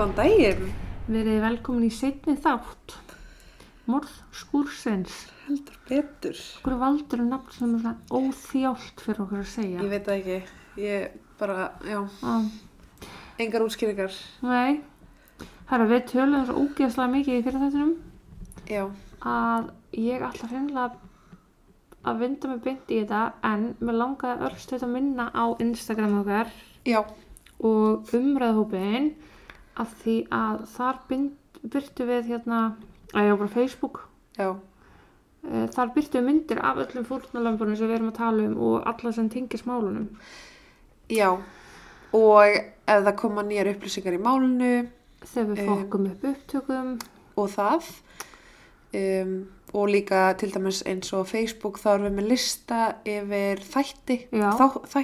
[0.00, 0.68] Góðan daginn,
[1.12, 2.94] Verið velkomin í seinni þátt.
[3.84, 5.12] Morð skúrsins.
[5.44, 6.38] heldur betur.
[6.62, 9.82] Okkur valdur er nafn sem er svona óþjált fyrir okkur að segja.
[9.84, 10.38] Ég veit það ekki,
[10.80, 12.48] ég bara, já, Ah,
[13.38, 14.16] engar útskýringar.
[14.40, 14.80] nei,
[15.68, 17.96] að við tölum svo ógeðslega mikið í fyrir þettinum
[18.72, 18.84] Já,
[19.20, 20.96] að ég ætla hreinlega
[22.06, 26.48] að vinda mig beint í þetta en mér langaði örstuð að minna á Instagram okkar
[26.86, 27.04] já,
[27.60, 29.12] og umræðhópin
[29.80, 32.60] af því að þar byrtu við hérna,
[33.14, 34.02] að ég á bara Facebook
[34.38, 34.50] já,
[35.40, 39.12] Eh, Þar byrtu myndir af öllum fórnalömbunum sem við erum að tala um og alla
[39.16, 40.10] sem tengis málunum.
[41.08, 41.30] já.
[42.12, 42.44] Og
[42.86, 44.90] ef það koma nýjar upplýsingar í málinu
[45.24, 45.70] Þegar við Em.
[45.70, 47.00] fokkum upp upptökum.
[47.38, 47.88] og það,
[48.94, 53.64] um, og líka til dæmis eins og á Facebook, þá erum við með lista yfir
[53.64, 55.02] þætti, þá, þæ,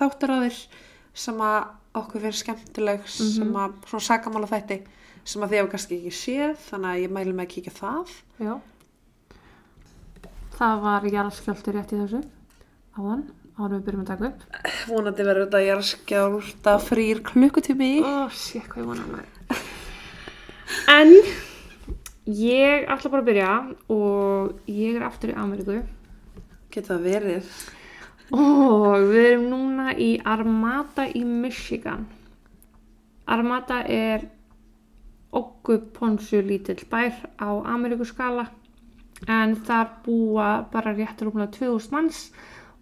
[0.00, 0.66] þáttaraðir
[1.14, 1.64] sem að
[1.98, 4.78] okkur finnst skemmtileg, sem að, svona sakamála þætti,
[5.26, 8.14] sem að þið hefur kannski ekki séð, þannig að ég mælu með að kíkja það.
[8.46, 8.52] Já.
[10.60, 12.22] Það var jarðskjöldur rétt í þessu.
[12.98, 13.22] Áðan,
[13.56, 14.46] áður við byrjum að taka upp.
[14.90, 17.92] Vonandi verður þetta jarðskjálta frýr klukkutími.
[18.04, 19.36] Ó, sé hvað ég vona með.
[20.90, 21.10] En
[22.30, 23.50] ég ætla bara að byrja
[23.90, 25.80] og ég er aftur í Ameríku.
[26.70, 27.52] Getur það verið.
[28.30, 32.06] Og við erum núna í Armada í Michigan.
[33.26, 34.28] Armada er
[35.34, 38.46] okkuponsu lítill bær á Ameríkuskala
[39.28, 42.22] en þar búa bara rétt rúmlega 2000 manns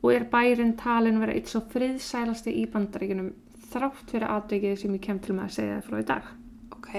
[0.03, 3.33] og er bærin talin vera eitt svo friðsælasti í bandaríkinum
[3.73, 6.31] þrátt fyrir aðdegið sem ég kem til með að segja frá í dag.
[6.77, 6.95] Ok,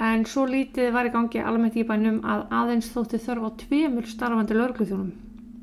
[0.00, 4.06] En svo lítið var í gangi almennt í bænum að aðeins þótti þörf á tveimur
[4.08, 5.10] starfandi lögregluþjónum.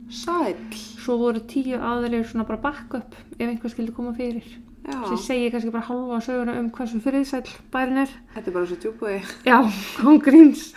[0.09, 0.55] Sæl.
[0.73, 4.43] Svo voru tíu aðrir svona bara backup ef einhver skildi koma fyrir.
[4.87, 8.07] Já, Sem segir kannski bara halva söguna um hversu friðsæll bærin er.
[8.35, 9.17] þetta er bara svo djúbúi.
[9.45, 9.57] Já,
[10.03, 10.73] hún gríns.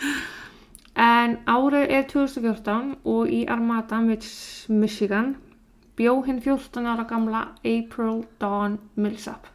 [0.95, 5.37] En árið er 2014 og í Armada, Mich- Michigan,
[5.95, 9.47] bjó hinn 14 ára gamla April Dawn Millsap.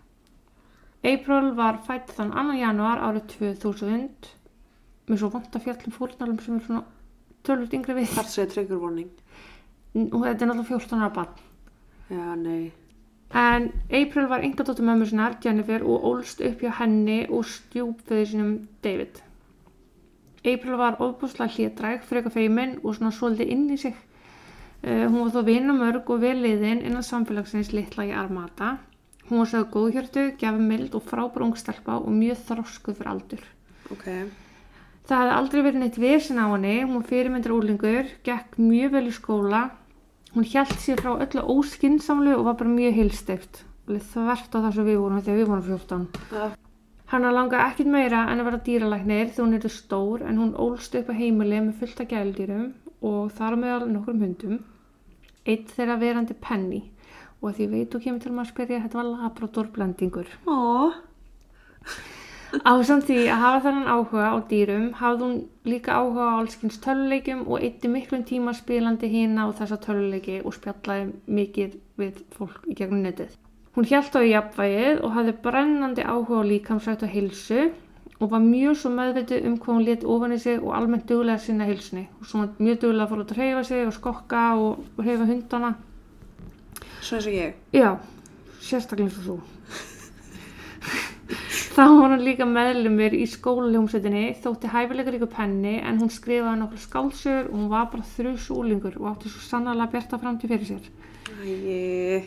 [1.05, 2.57] April var fætt þann 2.
[2.59, 4.09] januar árið 2000
[5.09, 6.85] með svo vant að fjallum fórnalum sem er svona
[7.45, 8.09] tölvöld yngri við.
[8.17, 9.11] Þar segir trigger warning.
[9.97, 11.45] Og þetta er náttúrulega 14 ára barn.
[12.13, 12.73] Já, nei.
[13.35, 18.53] En April var yngadóttur mömmu sinnar, Jennifer, og ólst upp hjá henni og stjúpföði sinum
[18.85, 19.23] David.
[20.47, 23.97] April var ofbúslega hlétræk, freka feimin og svona svolítið inn í sig.
[24.85, 28.77] Uh, hún var þó vinamörg og veliðin innan samfélagsins litla í Armata.
[29.27, 33.47] Hún var sögðu góðhjörtu, gefamild og frábær ungstelpa og mjög þroskuð fyrir aldur.
[33.91, 34.05] Ok,
[35.07, 39.03] Það hefði aldrei verið neitt vesen á henni, hún var fyrirmyndir úlingur, gekk mjög vel
[39.07, 39.61] í skóla,
[40.37, 43.63] hún hjælt sér frá öllu óskinsamlu og var bara mjög heilsteift.
[43.89, 46.09] Alveg Þvert á það sem við vorum þegar við vorum 14.
[46.37, 46.47] Já.
[47.07, 50.99] Hanna langaði ekkert meira en að vera dýralæknir því hún er stór en hún ólst
[50.99, 52.67] upp á heimili með fullt af gæludýrum
[53.07, 54.61] og þar meðal nokkrum hundum.
[55.47, 56.83] Eitt þeirra verandi Penny
[57.41, 60.33] og því veit þú kemur til maður að spyrja þetta var labrador blendingur.
[62.57, 65.35] Ó, Ásamt því að hafa þennan áhuga á dýrum hafði hún
[65.69, 70.55] líka áhuga á allskins töluleikjum og eitti miklum tíma spilandi hína og þessa töluleiki og
[70.57, 73.35] spjallaði mikið við fólk í gegnum netið.
[73.77, 77.67] Hún hjælt á í jafnvægið og hafði brennandi áhuga á líkamsrætt og hilsu
[78.21, 81.43] og var mjög svo meðvitið um hvað hún let ofan í sig og almennt duglega
[81.43, 82.07] sinna hilsunni.
[82.21, 85.75] Og svo mjög duglega fór út að hreyfa sig og skokka og hreyfa hundana.
[87.03, 87.53] svo eins og ég.
[87.73, 87.99] Já,
[88.61, 89.37] sérstaklega eins og þú.
[91.77, 96.81] Þá var hún líka meðlumir í skólaljómsveitinni, þótti hæfilegur ykkur penni en hún skrifaði nokkur
[96.81, 100.89] skálsur og hún var bara þrjus úlingur og átti svo sannarlega bjarta framtíð fyrir sér.
[101.45, 102.25] Æi,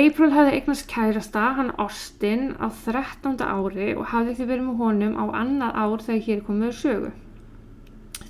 [0.00, 3.36] April hefði eignast kærasta, hann Austin, á 13.
[3.44, 7.14] ári og hafði því verið með honum á annað ár þegar hér komið sögu.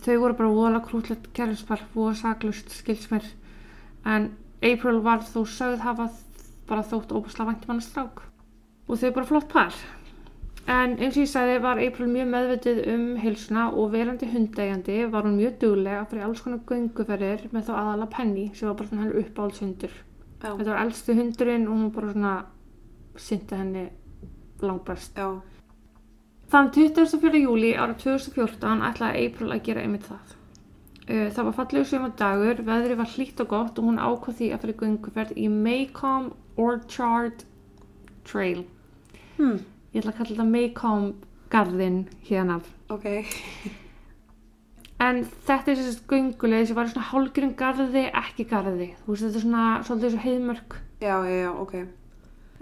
[0.02, 3.30] Þau voru bara voðalega krútlegt kærluspar, voða saklust skilsmér,
[4.02, 4.32] en
[4.66, 6.10] April var þó sögð hafa
[6.66, 8.26] bara þótt óbúslega væntum hann strák.
[8.86, 9.74] Og þau bara flott par.
[10.66, 15.26] En eins og ég sagði var April mjög meðvitið um heilsuna og verandi hundeigandi var
[15.26, 19.04] hún mjög duglega fyrir alls konar gönguferðir með þá aðala Penny sem var bara svona
[19.04, 19.94] henni uppáhaldshundur.
[20.42, 22.34] já, Þetta var elsti hundurinn og hún bara svona
[23.16, 23.84] synti henni
[24.62, 25.14] langbæst.
[25.22, 25.28] já,
[26.50, 27.38] Þann 24.
[27.42, 30.34] júli ára 2014 ætlaði April að gera einmitt það.
[31.06, 34.50] Uh, Það var fallegu sögum dagur, veðrið var hlýtt og gott og hún ákvað því
[34.54, 37.44] að fyrir gönguferð í Maycomb Orchard
[38.24, 38.64] Trail.
[39.36, 39.58] Hm,
[39.94, 42.60] Ég ætla að kalla þetta Maycomb garðinn hérna.
[42.92, 43.06] ok,
[44.98, 48.86] En þetta er þessi gönguleið sem var svona hálgurinn garði, ekki garði.
[49.04, 50.76] Þú veist, þetta er svona svolítið svo heiðmörk.
[51.00, 51.74] já, já, já, ok.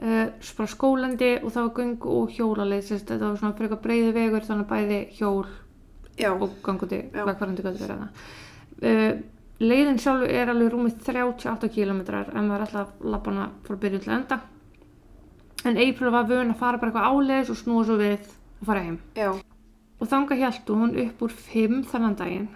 [0.03, 0.27] uh,
[0.59, 4.43] bara skólandi og það var göng og hjólaleið sérst, þetta var svona frekar breiði vegur
[4.49, 5.47] þannig bæði hjól
[6.19, 8.09] Já, og gangundi verið það
[8.83, 9.23] uh,
[9.63, 14.15] leiðin sjálfu er alveg rúmið 38 km en maður er alltaf lappana frá byrjun til
[14.19, 14.41] enda
[15.71, 18.29] en April var vön að fara bara eitthvað áleiðis og snúa svo við
[18.61, 18.99] og fara heim.
[19.17, 19.31] Já,
[20.01, 22.49] og þanga hjæltu hún upp úr 5 þannan daginn.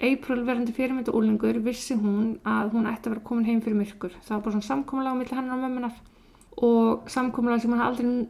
[0.00, 4.14] April verandi fyrirmyndu úlingur vissi hún að hún ætti að vera komin heim fyrir myrkur.
[4.24, 5.94] Það var bara svona samkomulag á milli hennar og mömmunar
[6.60, 8.28] og samkomulag sem hann aldrei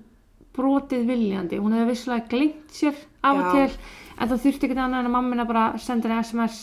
[0.57, 1.61] brotið viljandi.
[1.63, 3.79] Hún hefði vissulega glimt sér af og til
[4.19, 6.61] en það þurfti ekki annað en að mammina bara sendi henni SMS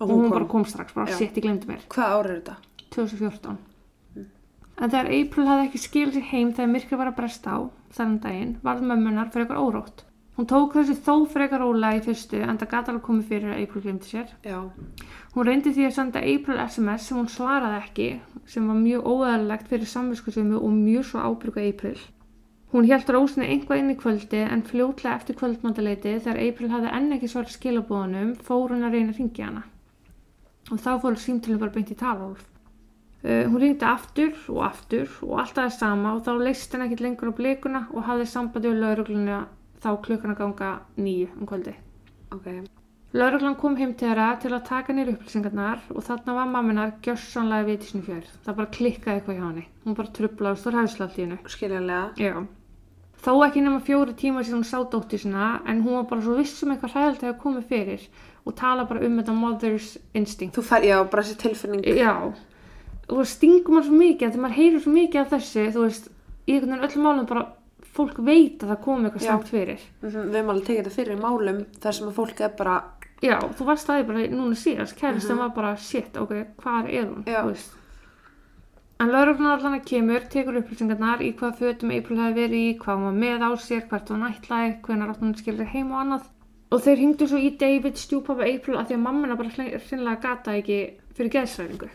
[0.00, 1.20] og hún, bara kom strax, bara Já.
[1.20, 1.84] sitt, ég glemdi mér.
[1.92, 2.56] Hvað ár er þetta?
[2.96, 3.65] 2014
[4.76, 7.58] en þegar April hafði ekki skilið sér heim þegar myrkur var að bresta á
[7.96, 10.02] þennan daginn varð mömmunar fyrir eitthvað órótt.
[10.36, 13.60] Hún tók þessu þó frekar rólega í fyrstu en það gæti alveg komið fyrir að
[13.62, 14.32] April glemdi sér.
[14.44, 14.58] Já,
[15.32, 18.08] hún reyndi því að senda April SMS sem hún svaraði ekki
[18.52, 21.96] sem var mjög óæðalegt fyrir samviskusömu og mjög svo ábyrga April.
[22.74, 27.16] Hún hjælt rósinni einhvað inn í kvöldi en fljótlega eftir kvöldmandaleiti þegar April hafði enn
[27.16, 29.64] ekki svarað skilabóðunum fór hún að reyna að ringja hana.
[30.68, 32.44] Og þá fór símtölum bara beint í talhólf
[33.26, 37.02] Uh, hún ringdi aftur og aftur og alltaf það sama og þá leist henni ekkert
[37.02, 39.38] lengur á blikuna og hafði sambandi við laurugluna
[39.82, 41.74] þá klukkan að ganga nýju um kvöldi.
[42.36, 42.46] ok,
[43.16, 47.66] Lauruglan kom heim til þeirra til að taka nýr upplýsingarnar og þarna var mamminar gjörsanlega
[47.68, 48.32] við tísnu fjörð.
[48.44, 49.66] Það bara klikkaði eitthvað hjá henni.
[49.84, 51.38] Hún bara trublaði stór hæðsla allt í hennu.
[51.54, 52.10] skiljanlega.
[52.20, 52.34] Já.
[53.24, 56.36] Þó ekki nema fjóri tíma sem hún sá dóttir sinna en hún var bara svo
[56.36, 58.04] viss um eitthvað hræðilegt að komið fyrir
[58.44, 60.58] og tala bara um þetta mother's instinct.
[60.58, 61.86] Þú fær, já, bara þessi tilfinning.
[61.96, 62.12] Já.
[63.06, 66.08] Og það stingum maður svo mikið þegar maður heyrir svo mikið af þessu, þú veist,
[66.46, 67.44] í einhvern veginn öllum málum bara
[67.96, 69.80] fólk veit að það komið eitthvað samt fyrir.
[70.02, 72.76] Mhm, Við höfum alveg tekið þetta fyrir í málum þar sem að fólk er bara,
[73.24, 77.22] Já, þú varst það bara núna síðast, kærastan var bara shit, ok, hvað er hún,
[77.24, 77.72] þú veist.
[79.00, 82.96] En lauruglan allan að kemur, tekur upplýsingarnar í hvað fötum April hefði verið í, hvað
[82.96, 84.70] hún var með á sér, hvert hún ætlaði,
[85.08, 86.28] átt hún skilur heim og annað.
[86.72, 90.56] Og þeir hringdu svo í David stjúpapa April að því að mammina bara hreinlega gata
[90.56, 90.78] ekki
[91.14, 91.90] fyrir geðsræðingu.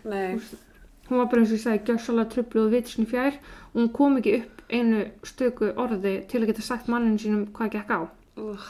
[1.11, 4.13] Hún var bara eins og ég sagði gjörsalega trublu og vitsni fjær og hún kom
[4.15, 7.99] ekki upp einu stöku orði til að geta sagt manninu sínum hvað gekk á.
[8.39, 8.69] uh,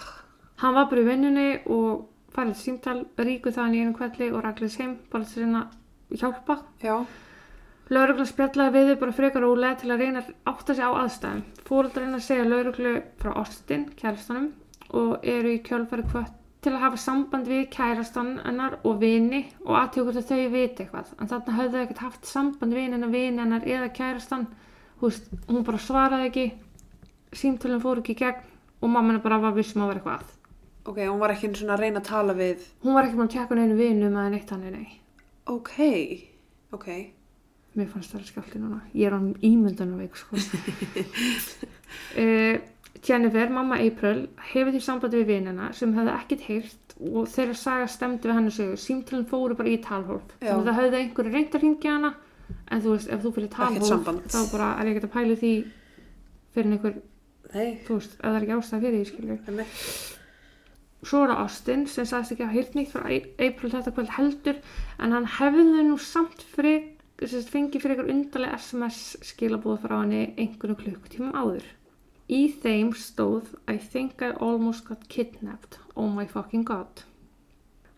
[0.64, 4.32] Hann var bara í vinnunni og farið til símtal, ríkuð það hann í einu kvelli
[4.32, 6.58] og raglis heim bara til að reyna að hjálpa.
[6.82, 6.98] já,
[7.94, 11.48] Laurugla spjallaði við þau bara frekar ólega til að reyna að átta sig á aðstæðum.
[11.70, 14.54] Fóruldar reyna að segja lauruglu frá Austin, kærastanum,
[14.90, 19.78] og eru í kjölfæri kvött til að hafa samband við kærastan hennar og vini og
[19.80, 21.08] aðtjókur að þau viti eitthvað.
[21.20, 24.46] En þarna höfðu þau ekkert haft samband við hennar, vini hennar eða kærastan.
[25.00, 26.46] Þú veist, hún bara svaraði ekki,
[27.34, 28.44] símtölinn fór ekki í gegn
[28.82, 30.38] og mamma hennar bara var vissum að vera eitthvað.
[30.86, 33.28] ok, hún var ekki einu svona að reyna að tala við, Hún var ekki búin
[33.30, 34.88] að tjekka neinu vinum eða neitt hann nei.
[35.46, 35.74] ok,
[36.74, 36.88] ok,
[37.78, 38.82] Mér fannst það skjálti núna.
[38.94, 40.36] Ég er án ímyndanveik, sko.
[42.18, 42.58] uh,
[43.00, 47.88] Jennifer, mamma April, hefur því sambandi við vinina sem hefði ekkert heyrt og þeirra saga
[47.90, 48.82] stemdi við henni sögur.
[48.82, 50.36] Símtölinn fóru bara í talhólf.
[50.42, 52.12] Þannig að það hefði einhverju reynd að ringja hana,
[52.68, 54.28] en þú veist, ef þú fyrir talhólf, samband.
[54.30, 55.54] þá bara er ég ekkert að pæla því
[56.54, 56.98] fyrir einhver,
[57.56, 59.40] nei, þú veist, ef það er ekki ástæð fyrir því, skilju.
[61.02, 64.60] Svo er það Austin sem sagðist ekki að heyrt nýtt frá April þetta kvöld heldur
[65.02, 70.78] en hann hefði nú samt sérst, fengið fyrir ykkur undarlega SMS skilabúð frá henni einhvern
[70.78, 71.66] klukkutímum áður.
[72.32, 77.04] Í þeim stóð I think I almost got kidnapped, oh my fucking god.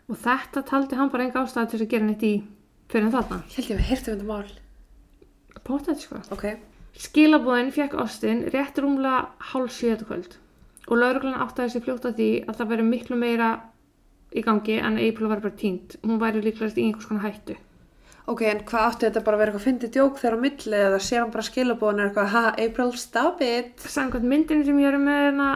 [0.10, 2.34] Og þetta taldi hann bara enga ástæði til að gera neitt í
[2.90, 3.42] fyrir en þarna.
[3.56, 4.54] held ég að við heyrtum þetta mál,
[5.64, 6.22] Pótað sko.
[6.34, 6.46] ok,
[7.00, 10.36] Skilabúðin fekk Austin rétt rúmlega hálf sjöðu kvöld
[10.90, 13.52] og lauruglan áttaði sér fljótt að því að það væri miklu meira
[14.34, 15.96] í gangi en April var bara týnd.
[16.04, 17.56] Hún væri líklegast í einhvers konar hættu.
[18.32, 21.00] Ok, en hvað átti þetta bara að vera eitthvað fyndið djók þegar á milli eða
[21.04, 25.00] sér hann bara skilabóðan er eitthvað, ha, April, stop it, Samkvæmt myndin sem ég er
[25.02, 25.50] með hérna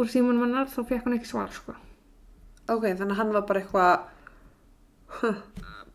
[0.00, 1.74] úr símunum hennar þá fekk hún ekki svar sko.
[2.68, 4.10] ok, þannig að hann var bara eitthvað,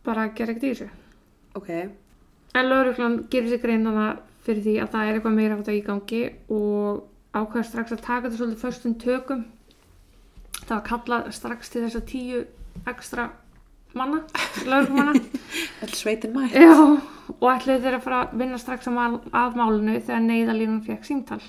[0.06, 0.90] Bara að gera ekkert í þessu.
[1.60, 1.70] ok,
[2.58, 4.06] En lauruglan gerir sér greinana
[4.46, 7.04] fyrir því að það er eitthvað meira á þetta í gangi og
[7.38, 9.44] ákveða strax að taka þetta svolítið föstum tökum.
[10.64, 12.40] Það var kallað strax til þess að tíu
[12.90, 13.28] ekstra
[13.98, 14.24] manna,
[14.66, 15.14] lauruglumanna.
[15.84, 16.74] öll sveitin mætt, Já,
[17.40, 21.08] og ætluðu þeir að fara að vinna strax að, mál, að málinu þegar neyðalínan fekk
[21.08, 21.42] símtal.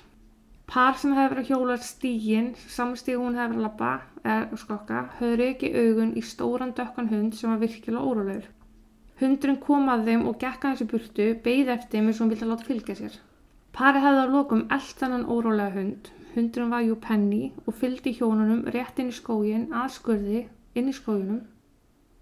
[0.71, 3.91] Par sem hefði verið að hjóla stígin, samstíg hún hefði verið að labba,
[4.23, 8.47] eða skokka, höfðu ekki augun í stóran dökkan hund sem var virkilega órólegur.
[9.21, 12.65] Hundurinn kom að þeim og gekk að þessu burtu, beigð eftir og hún vildi láta
[12.65, 13.19] fylgja sér.
[13.77, 16.09] Parið hefði að lokum eld þennan órólega hund.
[16.37, 20.45] Hundurinn var jú penni og fylgdi hjónunum rétt inn í skógin að skurði
[20.79, 21.43] inn í skóginum.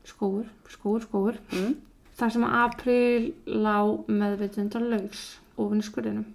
[0.09, 1.75] Skógur, skógur, skógur mm.
[2.19, 3.77] þar sem April lá
[4.09, 5.23] meðvitundar laus
[5.59, 6.27] ofin í skurðinum.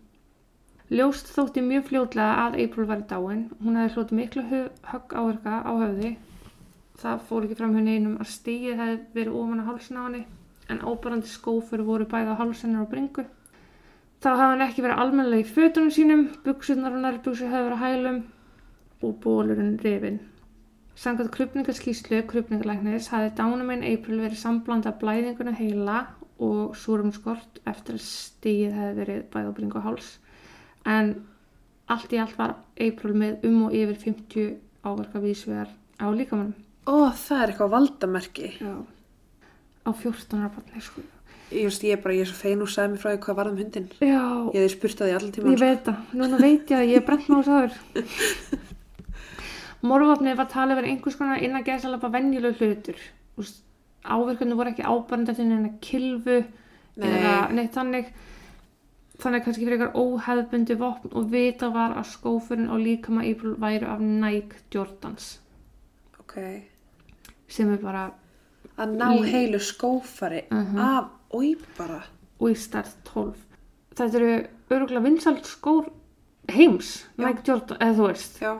[0.94, 3.44] Ljóst þótti mjög fljótlega að April var í dáin.
[3.64, 6.12] Hún hefði hlotið miklu hö- högg áverka á höfði.
[7.02, 10.26] Það fór ekki fram henni einum að stíið hefði verið ofan á hálsin á henni
[10.70, 13.26] en óbarandi skófur voru bæði á hálsinnar og bringu.
[14.24, 18.22] Þá hafði hann ekki verið almennilega í fötunum sínum, buksunar og nærbuksur hefði verið hælum
[19.04, 20.22] og bólurinn rifin.
[20.96, 26.04] Samkvæmt krupningaskíslu krupningalæknis hafði dánumein April verið samblanda blæðinguna heila
[26.44, 30.12] og súrumskort eftir að stíið hefði verið bringu og háls.
[30.86, 31.16] En
[31.90, 34.54] allt í allt var April með um og yfir 50
[34.86, 36.54] áverka vísvegar á líkamannum.
[36.86, 38.54] Ó, það er eitthvað valdamerki.
[38.60, 38.76] Já.
[39.84, 41.02] Á 14 ára barni, sko.
[41.54, 43.54] Ég veist, ég bara, ég er svo fein og sagði mér frá því hvað varð
[43.54, 43.90] um hundin.
[44.02, 44.24] Já,
[44.54, 45.54] Ég hefði spurt að því allan tíma.
[45.54, 47.78] Ég veit það, núna veit ég að ég er brent máls aður.
[49.84, 53.00] Morvapnið var talið verið einhvers konar innan gæðsalapa venjuleg hlutur.
[54.04, 56.38] Áverkanu voru ekki ábærandi eftir neina kilfu
[57.00, 57.08] Nei.
[57.10, 58.10] eða neitt þannig.
[59.24, 63.88] Þannig kannski fyrir eitthvað óheðbundi vopn og vita var að skófurinn á líkama April væru
[63.94, 65.40] af Nike Jordans
[66.20, 66.36] Ok.
[67.48, 68.12] sem er bara
[68.78, 70.78] Að ná Í- heilu skófari Mhm.
[70.80, 72.02] af, oi bara.
[72.40, 73.36] og í stærð 12.
[73.96, 75.92] Þetta eru öruglega vinsalt skór
[76.50, 77.28] heims, Já.
[77.28, 78.40] Nike Jordan, eða þú veist.
[78.42, 78.60] Já.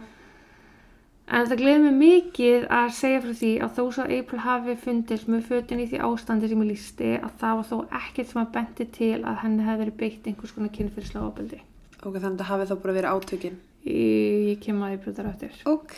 [1.28, 5.28] En það gleður mig mikið að segja frá því að þó svo April hafi fundist
[5.32, 8.50] með fötin í því ástandi sem ég lísti að það var þó ekkert sem að
[8.58, 11.62] benti til að henni hefði verið beitt einhvers konar kynfyrslega ábeldi.
[12.04, 13.56] Ok, þannig að það hafi þá bara verið átökin.
[13.88, 15.56] Ég, ég kem að ég brjóðar eftir.
[15.72, 15.96] Ok.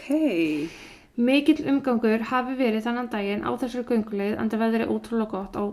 [1.16, 5.64] Mikill umgangur hafi verið þannan daginn á þessari gönguleið en það veðri ótrúlega gott á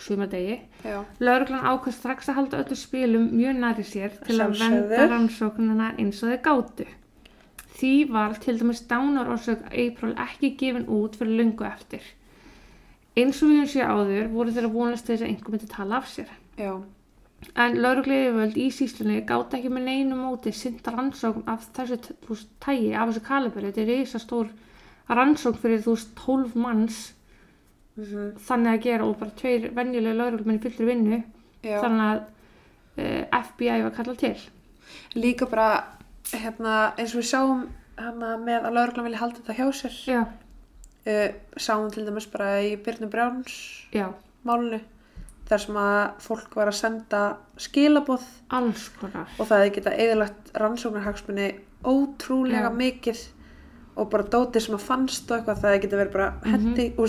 [0.00, 0.60] sumadegi.
[0.86, 1.00] Já.
[1.20, 4.88] Lauruglan ákvæð strax að halda öllu spilum mjög næri sér til að Sjálfsögðu.
[4.92, 6.86] venda rannsóknina eins og þau gátu.
[7.80, 12.02] Því var til dæmis dánarorsök April ekki gefin út fyrir lungu eftir.
[13.16, 16.08] Eins og við höfum séð áður voru þeirra vonast þess að einhver myndi tala af
[16.08, 16.32] sér.
[16.60, 16.74] Já.
[17.56, 21.96] En laurugliðivöld í síslunni gátt ekki með neinu móti synda rannsókn af þessu
[22.60, 23.70] tægi, af þessu kaliberi.
[23.70, 24.52] Þetta er reysa stór
[25.08, 27.00] rannsókn fyrir þú veist 12 manns
[28.00, 31.18] Mm þannig að gera og bara tveir venjulega lauruglumenn í fullri vinnu
[31.64, 31.80] Já.
[31.82, 34.36] þannig að uh, FBI var kallað til
[35.20, 35.68] Líka bara,
[36.32, 37.64] hérna, eins og við sáum
[38.00, 39.98] hana með að lauruglan vilja halda þetta hjá sér.
[41.00, 43.54] Uh, sáum til dæmis bara í Byrnu Brjáns
[43.94, 44.10] já,
[44.46, 44.80] málunu.
[45.50, 47.20] Þar sem að fólk var að senda
[47.58, 48.22] skilaboð
[48.54, 51.48] og það hefði geta eðalagt rannsóknarhagsmunni
[51.82, 52.76] ótrúlega Já.
[52.76, 53.22] mikið
[53.98, 57.08] og bara dótið sem að fannst og eitthvað það hefði geta verið bara hendi, mm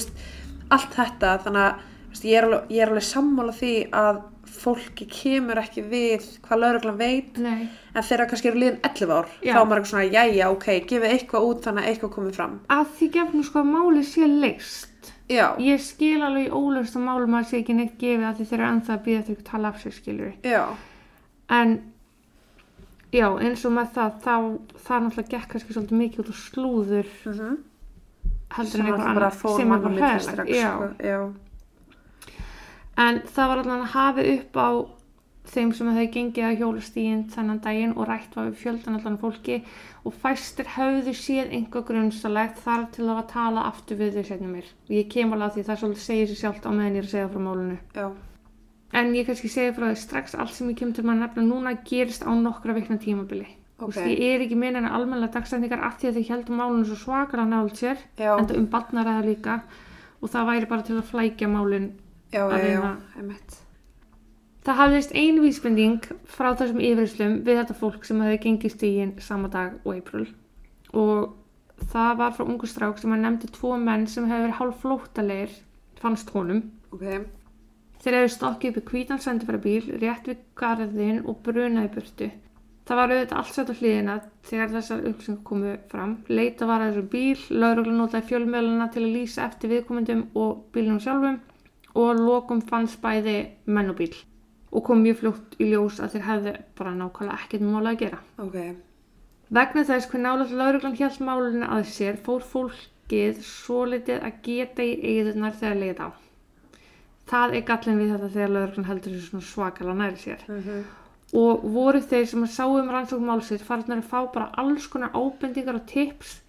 [0.72, 4.22] allt þetta þannig að ég, er alveg, alveg sammála því að
[4.62, 7.40] fólki kemur ekki við hvað lauruglan veit.
[7.42, 9.54] Nei, en þegar kannski eru liðin 11 ár Já.
[9.54, 12.60] þá er maður eitthvað svona, jæja, ok, gefið eitthvað út þannig að eitthvað komið fram.
[12.78, 17.08] Að því gefnum sko að málið sé leist já, ég skil alveg í ólöst að
[17.08, 19.72] málum að sé ekki neitt gefið að því þeir eru ennþá að býða þeir tala
[19.72, 20.64] af sér skilur já,
[21.58, 21.76] en
[23.16, 24.36] já, eins og með það þá
[24.86, 27.60] það náttúrulega gekk kannski svolítið mikið út og slúður mm
[28.52, 30.48] heldur sem en að eitthvað það annað sem er mann á bara milli hræðilegt strax
[30.52, 30.72] já.
[30.72, 30.88] sko.
[31.08, 31.20] já,
[33.00, 34.70] En það var að hafið upp á
[35.52, 39.58] þeim sem hefði gengið að hjólastíðin þennan daginn og rætt var við fjöldan allan fólki
[40.06, 44.68] og fæstir höfðu séð einhver grunnsalegt þar til að tala aftur við þau setna mér.
[44.92, 47.16] Ég kem alveg að því það svolítið segir sér sjálft á meðan ég er að
[47.16, 47.78] segja frá málunu.
[47.96, 48.08] já,
[48.92, 51.44] En ég kannski segja frá því strax allt sem ég kemur til maður að nefna
[51.48, 53.48] núna gerist á nokkra vikna tímabili.
[53.80, 56.60] Þú ok veist, ég er ekki meina en almennilega dagstændingar af því að þau heldum
[56.60, 58.68] málunu svo svakar að nált sér en það um
[62.32, 63.60] já, já, já, einmitt
[64.62, 69.50] Það hafðist ein vísbending frá þessum yfirslum við þetta fólk sem hefði gengið stígin sama
[69.50, 70.28] dag og April
[70.94, 74.84] og það var frá ungu strák sem hann nefndi tvo menn sem hefði verið hálf
[74.84, 75.56] flóttalegir
[76.02, 76.62] fannst honum.
[76.94, 77.26] ok,
[78.02, 82.30] Þeir hefði stokkið upp í hvítan sendifærabíl rétt við garðin og brunaði burtu.
[82.86, 84.16] Það var auðvitað allt sett á hliðina
[84.50, 86.16] þegar þessar upplýsingar komu fram.
[86.28, 91.02] Leita var að þessum bíl, lauruglan notaði fjölmjöluna til að lýsa eftir viðkomendum og bílunum
[91.02, 91.38] sjálfum
[91.94, 94.14] og lokum fannst bæði menn og bíl
[94.72, 98.20] og kom mjög fljótt í ljós að þeir hefðu bara nákvæmlega ekkert mála að gera.
[98.40, 98.58] ok
[99.52, 104.86] Vegna þess hver nálega lauruglan hjælt málunni að sér fór fólkið svo litið að geta
[104.88, 106.10] í eigðunar þegar leið á.
[107.28, 110.48] Það er gallin við þetta þegar lauruglan heldur þessu svona svakalega næri sér.
[110.48, 110.82] mm
[111.32, 115.14] Og voru þeir sem að sáu um rannsókn málsins farnar að fá bara alls konar
[115.16, 116.42] ábendingar og tips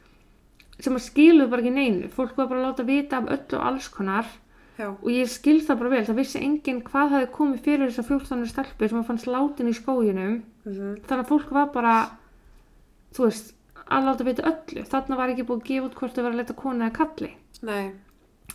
[0.83, 2.09] sem að skiluðu bara ekki neinu.
[2.11, 4.27] Fólk var bara að láta vita af öllu og alls konar
[4.79, 6.05] já, og ég skil það bara vel.
[6.09, 9.77] Það vissi enginn hvað hafi komið fyrir þessar 14 stelpur sem að fannst látin í
[9.77, 10.41] skóginum.
[10.65, 11.95] Mm þannig að fólk var bara
[13.13, 13.55] þú veist,
[13.91, 14.85] að láta vita öllu.
[14.89, 17.33] Þarna var ekki búið að gefa út hvort þau var að leta konu eða kalli
[17.67, 17.93] nei.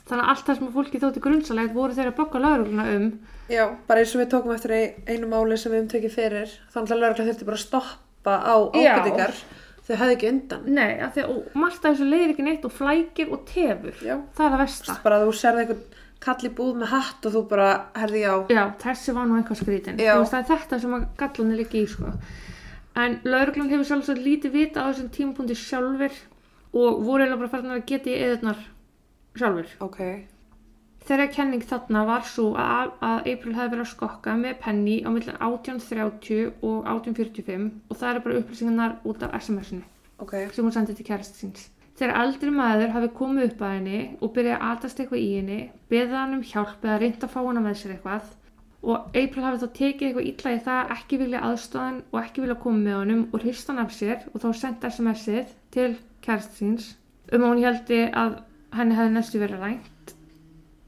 [0.07, 3.07] Þannig að allt það sem að fólki þótti grunnsalegt voru þeir að bögga laurugluna um.
[3.51, 4.74] Já, bara eins og við tókum eftir
[5.07, 6.53] einu máli sem við tekið fyrir.
[6.74, 8.91] Þannig að lögregla þurfti bara að stoppa á Já.
[8.93, 9.36] ábyrtingar
[9.88, 10.65] þau hefði ekki undan.
[10.77, 14.00] Nei, að og margt af þessu leiðir ekki neitt og flækir og tefur.
[14.03, 14.15] Já.
[14.36, 14.97] það er það versta.
[15.03, 15.86] Bara að þú serði einhvern
[16.27, 17.67] kall í búð með hatt og þú bara
[17.98, 20.00] herði já Já, þessi var nú eitthvað skrítin.
[20.00, 22.13] Það er þetta sem að gallanir liggi í, sko.
[22.98, 26.15] En lauruglan hefur sjálfsagt lítið vita á þessum tímapunkti sjálfur
[26.77, 28.65] og voru eiginlega bara farin að geta í eðurnar
[29.38, 29.69] sjálfur.
[29.86, 30.01] ok,
[31.07, 35.10] Þeirra kenning þarna var svo að, að April hefði verið að skokka með Penny á
[35.13, 39.86] millan 1830 og 1845 og það eru bara upplýsingarnar út af SMS-inu
[40.19, 41.69] ok sem hún sendið til kærasta síns.
[41.98, 45.62] Þegar eldri maður hafi komið upp að henni og byrjaði að atast eitthvað í henni,
[45.89, 48.27] beða hann um hjálp eða reynda að fá hana með sér eitthvað.
[48.88, 52.60] Og April hafi þá tekið eitthvað illa í það, ekki vilja aðstofan og ekki vilja
[52.62, 55.89] koma með honum og hrist hann af sér og þá sendi SMS-ið til
[56.22, 56.92] kærasta síns
[57.34, 58.38] um að hún heldi að
[58.77, 59.89] henni hefði næstu verið rænt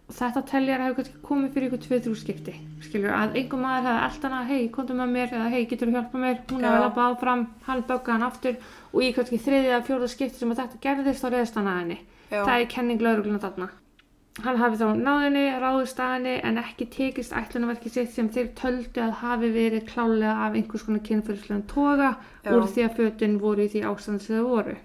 [0.10, 2.54] þetta teljar hefur kannski komið fyrir ykkur 2-3 skipti
[2.86, 6.22] skilur að einhver maður hefði að hei, komdu með mér eða hei, getur þú hjálpa
[6.24, 6.40] mér?
[6.50, 8.58] Hún hefði labbað áfram, hann böggaði hann aftur
[8.90, 12.00] og í kannski þriðið eða fjórða skipti sem að þetta gerðist hann að henni.
[12.30, 12.44] Já.
[12.46, 13.70] það er kenning laurugluna þarna.
[14.40, 19.02] Hann hafi þá náðinni, ráðist að henni en ekki tekist ætlunarverki sitt sem þeir töldu
[19.04, 22.14] að hafi verið klálega af einhvers konar kynfyrirslega toga
[22.46, 22.54] Já.
[22.54, 24.78] úr því að fötin voru í því ástand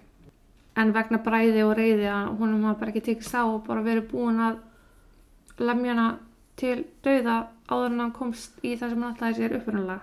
[0.74, 4.08] en vegna bræði og reyði að honum hafa bara ekki tekist á og bara verið
[4.10, 4.56] búin að
[5.58, 6.08] lemja hana
[6.56, 7.36] til dauða
[7.68, 10.00] áður en hann komst í það sem hann ætlaði sér upprunalega.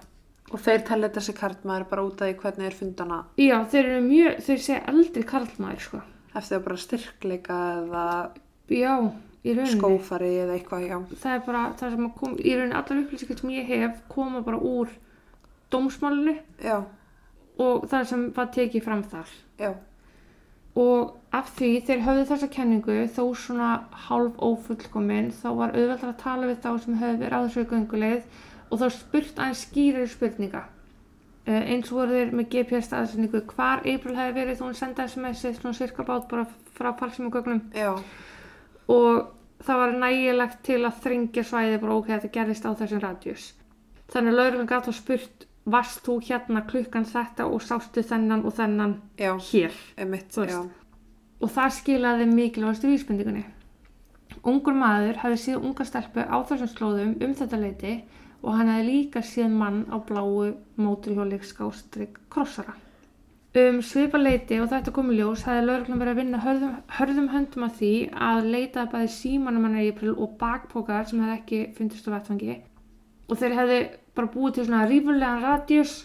[0.51, 4.01] og þeir tella þessi kartmaður bara út af því hvernig er fundana Já, þeir eru
[4.07, 6.01] mjög, þeir segja eldri karlmaður, sko.
[6.35, 8.05] eftir að bara styrkleika eða
[8.71, 8.95] Já,
[9.71, 13.39] skófari eða eitthvað, já Það er bara það sem að kom, í rauninni allar upplýsingar
[13.39, 14.91] sem ég hef koma bara úr
[15.71, 16.77] dómsmálinu já,
[17.61, 19.31] og það sem var tekið fram þar.
[19.59, 19.73] já,
[20.75, 23.69] Og af því þeir höfðu þessa kenningu þó svona
[24.07, 28.39] hálf ófullkomin þá var auðveldar að tala við þá sem höfðu verið á þessu gönguleið
[28.71, 30.63] og þá spurt aðeins skýrari spurninga.
[31.41, 35.55] Uh, eins voru þeir með GPS staðsendingu hvar April hefði verið þú hún senda SMS-ið
[35.57, 36.45] svona cirka bát bara
[36.77, 37.95] frá farsíma gögnum já,
[38.91, 39.31] og
[39.65, 43.47] það var nægilegt til að þringja svæði bara ok, þetta gerðist á þessum radjus.
[44.11, 48.55] Þannig að lauruglan gátt að spurt varst þú hérna klukkan þetta og sástu þennan og
[48.57, 49.81] þennan já, hér?
[49.97, 50.80] emitt, Þú veist.
[51.41, 53.43] Og það skilaði mikilvægastu vísbendingunni.
[54.47, 57.95] Ungur maður hafði síð unga stelpu á þessum slóðum um þetta leiti
[58.41, 62.73] og hann hefði líka síð mann á bláu móturhjóli skástrygg krossara.
[63.51, 67.65] Um svipa leiti og þetta komi ljós hefði lauruglum verið að vinna hörðum, hörðum höndum
[67.67, 67.93] að því
[68.29, 72.55] að leita bæði símanum hann í april og bakpókar sem hefði ekki fundist á vettfangi
[73.27, 73.81] og þeir hefði
[74.15, 75.97] bara búið til svona rífulegan radjus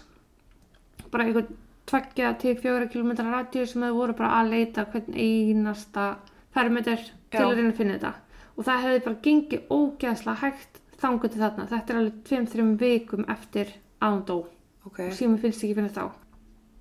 [1.12, 1.54] bara einhvern
[1.86, 6.08] tveggja til fjóra kilometra radíu sem þau voru bara að leita hvern einasta
[6.54, 8.12] fermeter til að reyna að finna þetta.
[8.56, 13.26] Og það hefði bara gengið ógeðslega hægt þangu til þarna, þetta er alveg 2-3 vikum
[13.28, 14.38] eftir að hún dó.
[14.86, 16.06] Ok, og síminn finnst ekki fyrir þá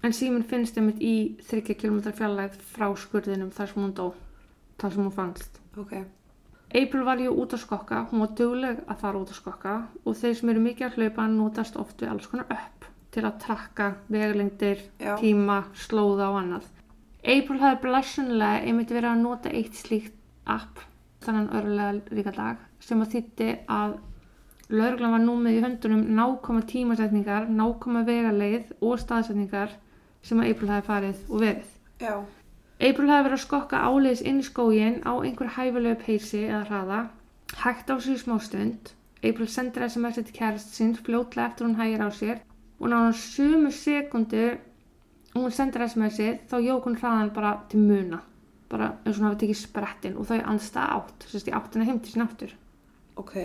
[0.06, 1.16] en síminn finnst einmitt í
[1.50, 4.06] 30 km fjarlægð frá skurðinum þar sem hún dó
[4.82, 5.60] þar sem hún fannst.
[5.82, 5.96] Ok.
[6.76, 9.76] April var jú út að skokka, hún var dugleg að fara út að skokka.
[10.04, 12.75] Og þeir sem eru mikið að hlaupa notast oft við alls konar upp
[13.16, 15.16] til að trakka vegalengdir, Já.
[15.20, 16.68] tíma, slóða og annað.
[17.26, 20.14] April hafði blessunlega einmitt verið að nota eitt slíkt
[20.46, 20.84] app
[21.26, 23.96] þannan örlega ríka dag sem að þýtti að
[24.70, 29.74] lauruglan var nú með í höndunum nákvæma tímasetningar, nákvæma vegaleið og staðsetningar
[30.26, 31.72] sem að April hafði farið og verið.
[32.02, 32.16] já,
[32.76, 37.02] April hefði verið að skokka áleiðis inn í skógin á einhver hæfulegu peysi eða hraða,
[37.64, 38.92] hægt á í smá stund.
[39.24, 42.42] April sendir SMS til kærast síns fljótlega eftir hún hægir á sér
[42.80, 44.46] og náðan sumu sekundu
[45.36, 48.22] hún sendir SMS-ið þá jók hún hraðan bara til muna.
[48.72, 52.00] Bara eins og hún hafi tekið sprettin og þau andstað átt, sérst í áttina heim
[52.00, 52.54] til sín aftur.
[53.16, 53.36] ok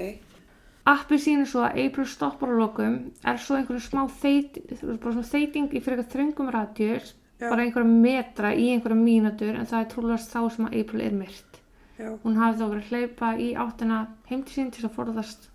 [0.90, 5.82] Appið sýnir svo að April stoppar á lokum, er svo einhverju smá þeit, þeiting í
[5.84, 10.40] fyrir eitthvað þröngum radjus, bara einhverja metra í einhverja mínútur en það er trúlega þá
[10.56, 11.60] sem að April er myrt.
[12.00, 15.50] já, Hún hafi þá verið að hleypa í áttina heim til sín til að forðast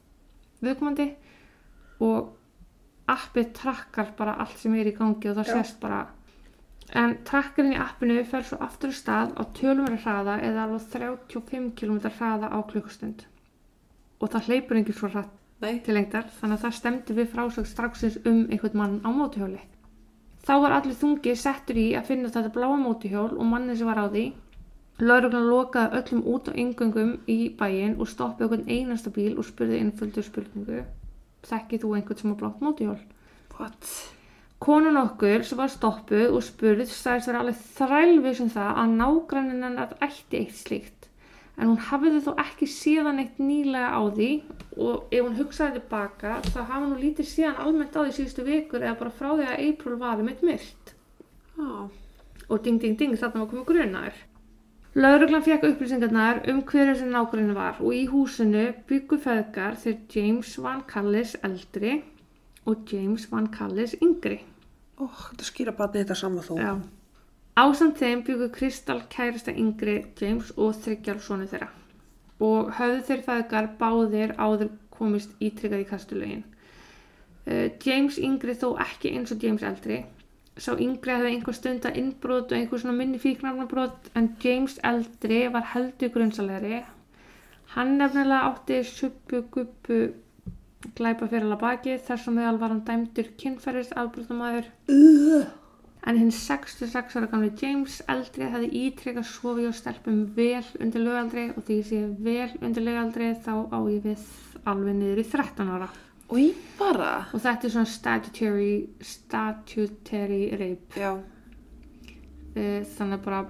[0.61, 1.09] viðkomandi
[2.05, 2.29] og
[3.11, 5.55] appið trakkar bara allt sem er í gangi og það Já.
[5.59, 6.01] sést bara
[7.01, 11.71] en trakkarinn í appinu fer svo aftur af stað á tölumverið hraða eða alveg 35
[11.79, 13.25] km hraða á klukkustund
[14.19, 17.69] og það hleypur enginn svo hratt nei, til lengdar þannig að það stemdi við frásögn
[17.69, 19.61] straxins um einhvern mann á mótuhjóli.
[20.45, 24.01] Þá var allir þungi settur í að finna þetta bláa mótuhjól og manni sem var
[24.01, 24.25] á því.
[25.01, 29.81] Lauruglan lokaði öllum út á yngöngum í bæinn og stoppi einhvern einasta bíl og spurði
[29.81, 30.83] innföldu spurningu.
[31.45, 33.01] Þekkið þú einhvern sem var blátt mótuhjól?
[33.59, 33.89] what
[34.59, 39.65] Konan okkur sem var stoppuð og spurð sagðist vera alveg þrælvis um það að nágranninn
[39.67, 41.09] hennar ætti eitt slíkt.
[41.57, 44.29] en hún hafði þó ekki síðan eitt nýlega á því
[44.75, 48.83] og ef hún hugsaði tilbaka þá hafa hún lítið síðan almennt á því síðustu vikur
[48.83, 50.91] eða bara frá því að April var um eitt myrt
[51.55, 51.69] Já.
[52.49, 54.17] og ding ding ding þarna var komið grunaður.
[54.95, 60.53] Lauruglan fekk upplýsingarnar um hver þessi nágrunni var og í húsinu byggu feðgar þeir James
[60.63, 61.97] Van Callis eldri
[62.63, 64.37] og James Van Callis yngri.
[64.95, 66.59] Ó, þetta skýra barni þetta saman þú.
[66.63, 66.71] Já.
[67.59, 71.67] Ásamt þeim byggu Kristal kærasta yngri James og þryggjar sonu þeirra
[72.47, 76.45] og höfðu þeir feðgar báðir áður komist ítryggað í kastulögin.
[77.43, 80.05] Uh, James yngri þó ekki eins og James eldri.
[80.55, 85.41] Sá yngri hefði einhver stund að innbrot og einhver svona minni fíknarnabrot en James eldri
[85.51, 86.83] var heldur grunnsalegri.
[87.75, 89.99] Hann nefnilega átti suppu guppu
[90.95, 95.45] glæpa fyrir alveg baki þar sem meðal var hann dæmdur kynferðis afbrotamæður Uh.
[96.05, 101.47] en hinn 66 ára gamli James eldri hefði ítrykkað sofi og stelpum vel undir lögaldri
[101.55, 104.27] og því ég sé vel undir lögaldri þá á ég við
[104.69, 105.89] alveg niður í 13 ára
[106.33, 107.27] Ég bara.
[107.33, 111.11] og þetta er svona statutory statutory rape Já.
[112.55, 113.45] uh, þannig bara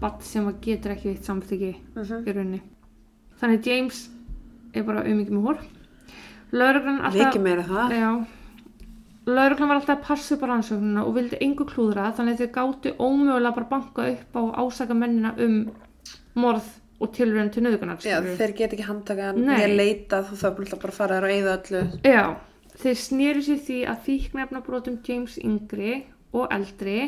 [0.00, 2.62] badd sem að getur ekki veitt samþyggi Mm í rauninni
[3.40, 4.06] þannig James
[4.74, 5.60] er bara auðmikið með hór
[6.52, 7.94] lauruglan alltaf Viki meira það.
[7.96, 8.10] Já.
[9.26, 12.52] Lauruglan var alltaf að passa upp á rannsóknuna og vildi engu klúðra þannig að þau
[12.56, 15.56] gátu ómögulega bara banka upp á ásaka mennina um
[16.38, 16.68] morð
[17.00, 18.00] og tilrönd til nöðugunar.
[18.00, 19.56] Þeir get ekki handtaka Nei.
[19.58, 21.82] nér leita þú þarf bara að fara þér og eyða öllu.
[22.06, 22.24] Já,
[22.82, 25.92] þeir snýru sér því að fíknefnabrótum James yngri
[26.32, 26.98] og eldri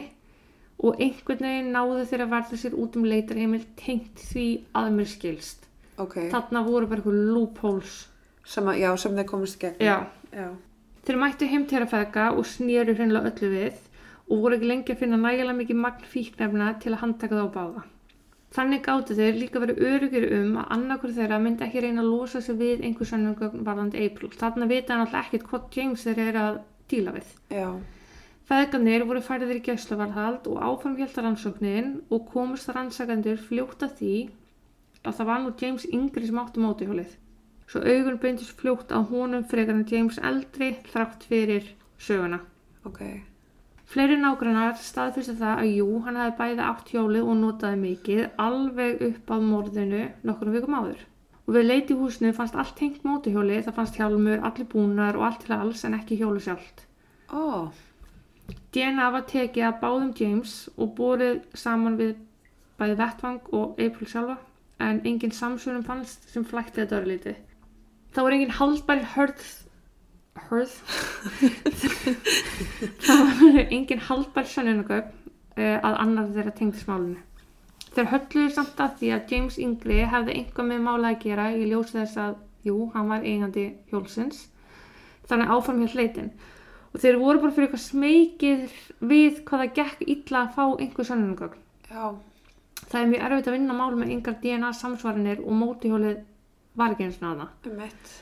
[0.79, 4.47] og einhvern veginn náðu þeir að verða sér út um leitarheimil tengt því
[4.79, 5.67] að mér skilst.
[5.99, 6.21] Ok.
[6.31, 7.99] Þarna voru bara eitthvað loopholes.
[8.49, 9.83] Sem að, já, sem þeir komast í gegn.
[9.83, 9.97] Já.
[10.33, 10.49] Já.
[11.09, 13.85] Þeir mættu heim til að feðga og snýru hreinlega öllu við
[14.29, 17.85] og voru ekki lengi að finna nægilega mikið magn fíknefna til að handtaka þá báða.
[18.57, 22.41] Þannig gáttu þeir líka verið örugir um að annarkur þeirra myndi ekki reyna að losa
[22.41, 24.31] sig við einhver sannungögn varðandi April.
[24.41, 26.59] Þarna vita hann alltaf ekkert hvað James þeir eru að
[26.89, 27.35] díla við.
[27.53, 27.69] Já.
[28.49, 34.15] Feðgarnir voru færðir í gæsluvarðhald og áframhjálta rannsóknin og komust rannsakendur fljótt að því
[35.05, 37.17] að það var nú James yngri sem átti mótihjólið.
[37.69, 42.41] Svo augun beindist fljótt á honum frekar en James eldri þrátt fyrir söguna.
[42.89, 43.28] Ok.
[43.89, 49.05] Fleiri nágrannar staðfyrstu það að jú, hann hefði bæði átt hjólið og notaði mikið alveg
[49.07, 51.07] upp að morðinu nokkrum vikum áður.
[51.49, 55.25] Og við leiti í húsinu fannst allt tengt mótihjóli, það fannst hjálmur, allir búnar og
[55.31, 56.85] allt til alls en ekki hjóli sjálft.
[57.33, 57.73] Ó.
[58.77, 62.19] DNA var tekið að báðum James og borið saman við
[62.77, 64.37] bæði vettvang og April sjálfa
[64.85, 67.41] en engin samsvörun fannst sem flækti þetta örlítið.
[68.13, 69.49] Það voru engin haldbæri hörð
[70.49, 70.75] hörð
[73.07, 75.09] það voru engin haldbæri sannunagögn
[75.59, 77.23] uh, að annar þeirra tengdist málinu.
[77.95, 81.65] Þeir hölluðu samt að því að James yngri hefði einhvað með mála að gera í
[81.71, 82.37] ljósi þess að,
[82.69, 84.45] jú, hann var eigandi hjólsins
[85.29, 86.31] þannig áfram hér hleitin
[86.93, 88.77] og þeir voru bara fyrir eitthvað smekið
[89.11, 91.67] við hvað það gekk illa að fá einhver sannunagögn.
[91.89, 92.05] Já.
[92.89, 96.23] Það er mjög erfitt að vinna mál með yngar DNA samsvarinir og mótihjólið
[96.79, 97.49] var ekki eins og náða.
[97.69, 98.15] Um eitt.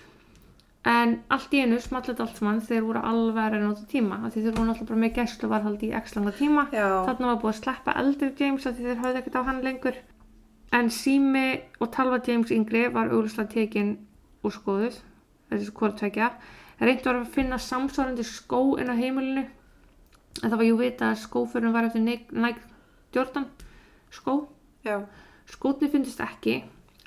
[0.87, 4.53] En allt í einu smallit allt saman þeir voru alveg að á tíma því þeir
[4.55, 6.67] voru náttúrulega bara með gæsluvarhald í x langa tíma.
[6.71, 9.99] Þarna var búið að sleppa eldri James því þeir hafði ekkert á hann lengur.
[10.79, 11.47] En sími
[11.83, 13.93] og talva James yngri var auglustlega tekin
[14.47, 15.01] úr skoðuð,
[15.51, 16.31] þessi hvort tvekja.
[16.79, 19.47] Reynd var að finna samsvarandi skó inn á heimilinu.
[20.43, 22.63] En það var jú vita að skófurinn var eftir Nike
[23.15, 23.47] Jordan
[24.13, 24.45] skó.
[25.51, 26.61] Skótni fyndist ekki,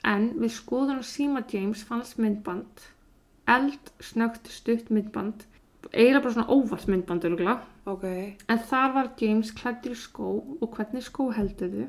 [0.07, 2.87] en við skoðun á síma James fannst myndband,
[3.55, 5.45] eld snögt stutt myndband,
[5.93, 7.59] eiginlega bara svona óvart myndband örgulega,
[7.89, 8.03] Ok.
[8.49, 10.29] en þar var James klæddur í skó
[10.61, 11.87] og hvernig skó heldur þau?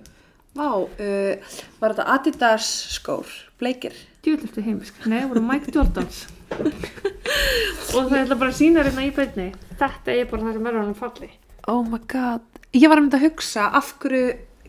[0.56, 3.28] Vá, uh, var þetta Adidas skór,
[3.60, 3.94] bleikir?
[4.24, 6.24] Djúðleftu heimisk, nei, voru Mike Jordans.
[6.50, 10.98] og það ætla bara sína hérna í beinni, þetta er bara það sem verður hann
[10.98, 11.30] falli.
[11.70, 12.42] Oh my god.
[12.74, 14.24] Ég var að mynda að hugsa af hverju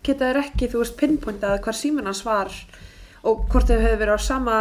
[0.06, 2.54] geta þeir ekki, þú veist, pinpointað hvar síminn hans var
[3.24, 4.56] og hvort þau hefur verið á sama,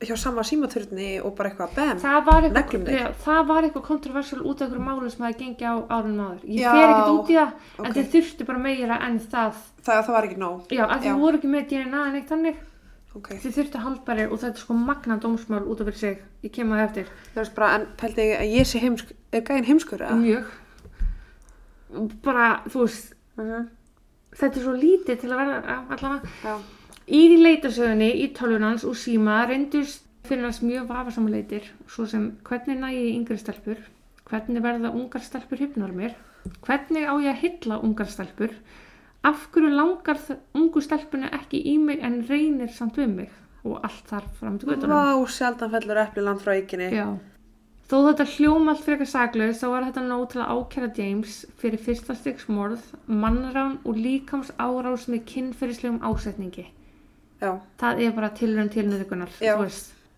[0.00, 1.72] hjá sama símaturni og bara eitthvað
[2.26, 2.98] var Neglum þig.
[3.00, 6.40] já, það var eitthvað kontroversial út af einhverjum málum sem það gengi á árun áður.
[6.44, 7.94] Ég Já, fer ekkert út í það, en ok.
[7.96, 9.52] þeir þurftu bara meira en það.
[9.82, 10.66] Það, það var ekki nóg.
[10.76, 12.56] Já, að þið voru ekki með DNA en eitt þannig.
[13.16, 13.28] Ok.
[13.40, 16.18] Þið þurftu haldbæri og þetta er sko magna dómsmál út af fyrir sig.
[16.44, 17.06] Ég kem að eftir.
[17.32, 20.18] Það veist bara, en pældi ég að ég sé heimsk, er gæinn heimskur eða?
[20.20, 20.44] Mjög.
[22.22, 23.68] Bara, þú veist, Mhm.
[24.36, 26.58] þetta er svo lítið til að verða já, allavega.
[27.06, 32.88] Í því leitasögunni í tölvunans og síma reyndust finnast mjög vafasamuleitir svo sem hvernig næ
[32.90, 33.78] ég yngri stelpur,
[34.26, 36.16] hvernig verða ungar stelpur hypnormir,
[36.66, 38.50] hvernig á ég að hylla ungar stelpur,
[39.22, 40.18] af hverju langar
[40.54, 43.30] ungu stelpunni ekki í mig en reynir samt við mig
[43.66, 46.90] og allt þar fram til göttunum Vá, sjaldan fellur epli land frá eiginni.
[46.94, 47.06] Já.
[47.86, 51.82] Þó þetta hljóma allt frekar saklaus þá var þetta nóg til að ákæra James fyrir
[51.86, 56.66] fyrsta stigsmorð, mannrán og líkams árás með kynferðislegum ásetningi.
[57.40, 59.36] Já, Það er bara tilraun tilnöðugunar.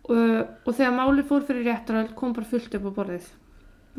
[0.09, 3.27] Og, og þegar málið fór fyrir réttaröld kom bara fullt upp á borðið.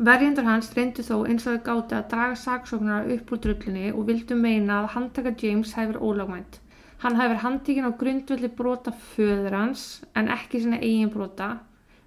[0.00, 4.06] Verjendur hans reyndu þó eins og þau gáti að draga saksóknara upp úr drullinni og
[4.08, 6.56] vildu meina að handtaka James hefur ólagmænt.
[7.02, 9.84] Hann hefur handtíkin á grundvöldi brota föður hans
[10.16, 11.58] en ekki sinna eigin brota.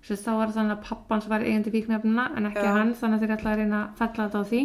[0.04, 2.73] Svo þá var þannig að pappans var eigandi fíknefnina en ekki Já.
[2.76, 4.62] hann þannig að þeir ætla að reyna að fella þetta á því.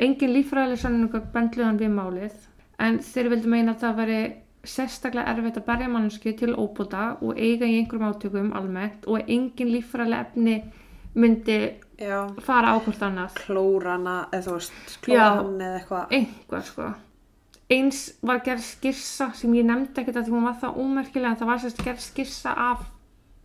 [0.00, 2.48] Engin líffræðileg sannunga bendluðan við málið
[2.80, 4.20] en þeir vildu meina að það veri
[4.66, 9.72] sérstaklega erfitt að berja mannsku til óbúta og eiga í einhverjum átökum almennt og engin
[9.72, 10.56] líffræðileg efni
[11.14, 11.58] myndi
[11.98, 12.28] já.
[12.40, 13.38] fara á hvort annað.
[13.44, 14.58] Klórana, eða
[15.02, 16.12] klóran eða eitthvað.
[16.18, 16.90] Einhvað sko.
[17.70, 21.40] Eins var gerð skissa sem ég nefndi ekkert að því hún var það ómerkilega en
[21.40, 22.86] það var sérst gerð skissa af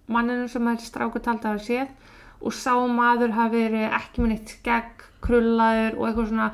[0.09, 4.31] manninu sem þessi stráku taldi að hafa séð og sá maður hafi verið ekki með
[4.33, 6.49] neitt skegg, krullaður og eitthvað svona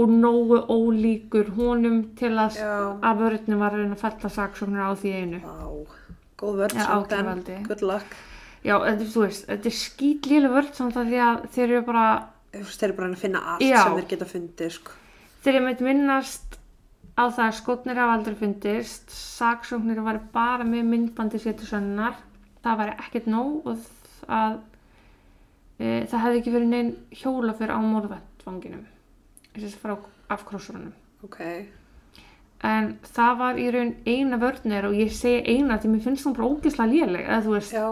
[0.00, 2.58] og nógu ólíkur honum til að,
[3.04, 5.40] að vörðinu var að reyna að fella saksóknir á því einu.
[5.44, 6.10] Vá,
[6.40, 8.18] góð vörð samt en good luck.
[8.60, 12.06] Já, er, þú veist, þetta er skýtlílu vörð samt að því að þeir eru bara
[12.50, 13.78] þeir eru bara að finna allt Já.
[13.84, 14.96] sem þeir geta fundið, sko.
[15.44, 16.58] þegar ég meit minnast
[17.14, 22.18] á það að skotnir hafa aldrei fundist saksóknir var bara með myndbandi sétu sönnar
[22.64, 23.84] það var ekkert nóg og
[24.24, 24.56] það
[25.78, 28.86] e, það hefði ekki verið neinn hjóla fyrir á morðvettvanginum
[29.80, 29.96] frá
[30.30, 30.92] afkrossurunum
[31.26, 31.40] Ok,
[32.64, 36.36] en það var í raun eina vörnir og ég segi eina því mér finnst hún
[36.36, 37.86] bara ógislega léleg eða þú veist, já,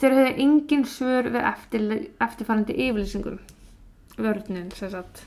[0.00, 1.84] þeir hefði engin svör við eftir,
[2.24, 3.38] eftirfarandi yfirlýsingum.
[4.14, 5.24] Sagt.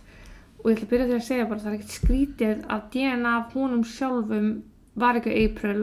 [0.63, 3.33] Og ég ætla að byrja því að segja bara það er ekkert skrítið að DNA
[3.37, 4.49] af honum sjálfum
[4.97, 5.81] var á April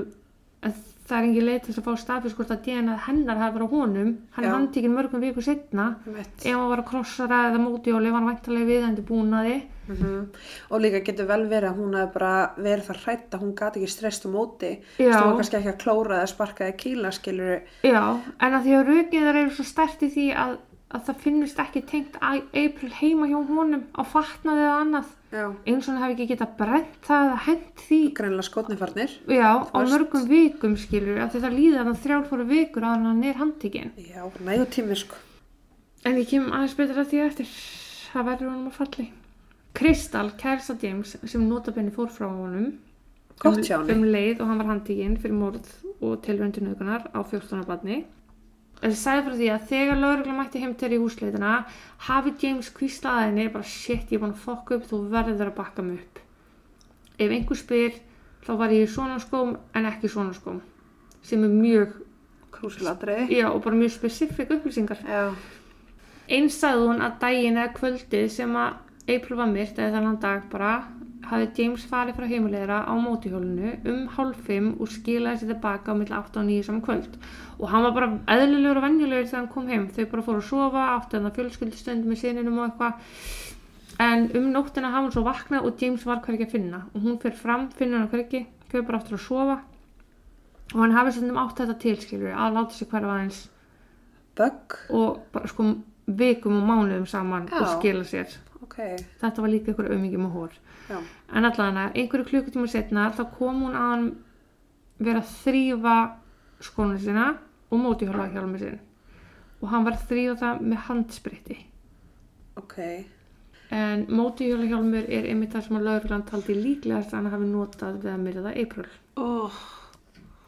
[0.65, 3.75] en það er engin þess að fá staðfyrst hvort að DNA hennar hafi verið á
[3.75, 4.11] honum.
[4.35, 8.33] Hann er handtíkin mörgum viku setna ef hann var að krossara eða mótjóli var hann
[8.33, 10.29] væntalega viðandi búnaði Mm
[10.71, 13.81] Og líka getur vel verið að hún hefði bara verið það hrætt að hún gati
[13.81, 14.71] ekki strest um móti.
[14.99, 18.01] Var kannski ekki að klóra eða sparka eða kýla, skilur Já,
[18.41, 20.57] en að því að rökin þar eru svo stert í því að,
[20.95, 25.47] að það finnist ekki tengt April heima hjá honum á fatnaði eða annað Já.
[25.67, 29.15] eins og hann hafi ekki getað brent það eða hent því Greinlega skotnifarnir.
[29.27, 33.25] já, á mörgum vikum skilur af því það líður hann þrjár fóru vikur að hann
[33.25, 35.17] er handtíkin Já, nægu tími, sko.
[36.05, 37.51] en ég kem aðeins betur að því eftir
[38.13, 39.11] það verður honum að falli
[39.75, 42.77] Kristal, kærsta James sem notabenni fór frá honum
[43.45, 43.57] um,
[43.91, 45.67] um leið og hann var handtíkin fyrir morð
[45.99, 48.05] og tilvöndunaukunar á 14.
[48.85, 51.53] barni þessi sagði frá því að þegar lögregla mætti heim til í húsleitina
[52.05, 55.57] hafi James kvíslaði henni bara shit ég er búin að fokka upp þú verður að
[55.57, 56.19] bakka mig upp.
[57.17, 57.97] Ef einhver spyr
[58.45, 60.61] þá var ég í svona skóm en ekki svona skóm
[61.25, 61.95] sem er mjög
[62.53, 63.29] Krúsiladriði.
[63.33, 65.01] já og bara mjög spesifik upplýsingar.
[66.29, 70.45] Eins sagði hún að daginn eða kvöldið sem að April var myrt eða þannig dag
[70.53, 70.75] bara
[71.29, 75.99] hafði James farið frá heimilegra á mótihjólinu um hálf fimm og skilaði sér tilbaka á
[75.99, 77.17] milli 8 og 9 saman kvöld.
[77.59, 79.87] Og hann var bara eðlilegur og venjulegur þegar hann kom heim.
[79.89, 83.15] Þau bara fóru að sofa, áttu hann að fjölskyldustund með sininum og eitthvað.
[84.05, 86.83] En um nóttina hafði hann svo vaknað og James var hvergi að finna.
[86.93, 89.59] Og hún fyrir fram, finnur hann hvergi fyrir bara aftur að sofa.
[90.75, 93.45] Og hann hafi stundum átt þetta tilskilur að láta sig hverfa aðeins.
[94.35, 94.81] Bögg.
[94.91, 97.61] og bara sko vikum og mánuðum saman Já.
[97.61, 98.33] og skila sér
[98.65, 98.77] Ok,
[99.21, 100.55] þetta var líka ykkur auðmyggjum og hór
[100.89, 100.99] já.
[101.35, 104.07] en allavega einhverju klukkutíma setna þá kom hún að hann
[105.05, 105.97] vera að þrýfa
[106.65, 107.27] skónu sína
[107.71, 108.79] og móti hjóla hjálmi sinn
[109.61, 111.59] og hann var að þrýfa það með handspritti
[112.57, 112.77] Ok.
[113.75, 117.49] en móti hjóla hjálmur er einmitt það sem að lauruglan taldi líklegast að hann hafi
[117.51, 119.57] notað við að myrða April Oh,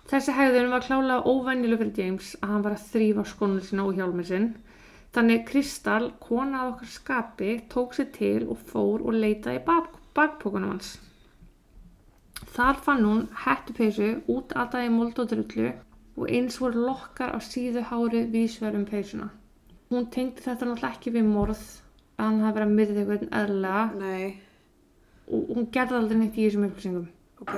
[0.07, 3.96] Þessi hegðun var klálega óvenjuleg fyrir James að hann var að þrýfa skónu sína og
[3.98, 4.44] hjálmi sinn.
[5.16, 9.94] Þannig Kristal, kona af okkar skapi, tók sér til og fór og leitaði í bak
[10.16, 10.90] bakpókunum hans.
[12.52, 15.70] Þar fann hún hettupeysu út aðaði mold og drullu
[16.16, 19.31] og eins voru lokkar á síðu hári vísverðum peysuna.
[19.88, 21.64] Hún tengdi þetta náttúrulega ekki við morð
[22.16, 24.38] að hann hafi verið að myrða eitthvað eðlega nei.
[25.33, 27.11] og hún gerði aldrei neitt í þessum upplýsingum.
[27.40, 27.55] Ok.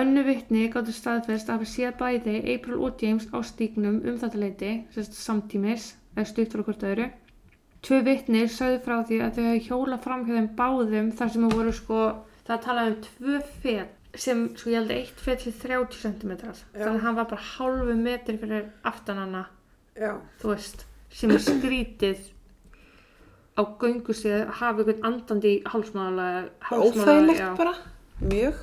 [0.00, 4.40] Önnu vittni gáttu staðfest að hafa séð bæði April og James á stíknum um þetta
[4.40, 7.08] leiti, sérst samtímis, eða stutt frá hvort öðru.
[7.82, 11.46] Tvö vittnir sögðu frá því að þau hefði hjóla fram hjá þeim báðum þar sem
[11.48, 12.02] þau voru sko,
[12.46, 16.32] það talaði um tvö fet sem, sko ég held að eitt fet fyrir 30 cm.
[16.76, 19.46] Þannig að hann var bara hálfu metri fyrir aftan hana,
[19.98, 20.12] Já.
[20.42, 22.20] þú veist, sem er skrítið
[23.56, 27.74] á göngustíð, hafa einhvern andandi í hálsmáðalega, Óþægilegt bara.
[28.20, 28.60] mjög.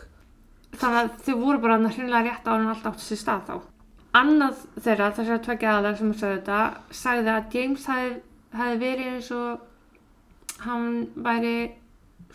[0.79, 3.55] þannig að þau voru bara hreinlega rétt á hann alltaf átti sér stað þá
[4.17, 6.59] annað þeirra, þessar tvekja aðlar sem sagði þetta,
[6.91, 11.55] sagði að James hefði verið eins og hann væri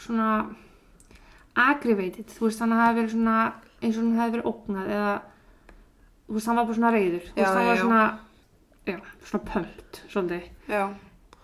[0.00, 0.28] svona
[1.54, 3.38] aggravated, þú veist hann hefði verið svona
[3.80, 5.14] eins og hann hefði verið ógnað eða
[6.24, 8.04] þú veist hann var bara svona reyður þú veist hann var svona
[8.86, 10.48] já, svona pölt svolítið.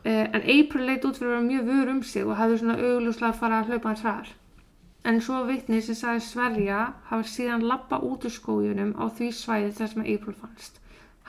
[0.05, 2.77] Eh, en April leit út fyrir að vera mjög vör um sig og hafði svona
[2.81, 4.31] augljóslega að fara að hlaupa hans hraðar.
[5.05, 9.71] En svo vitni sem sagði Sverja hafi síðan lappa út úr skójunum á því svæði
[9.79, 10.81] þar sem April fannst.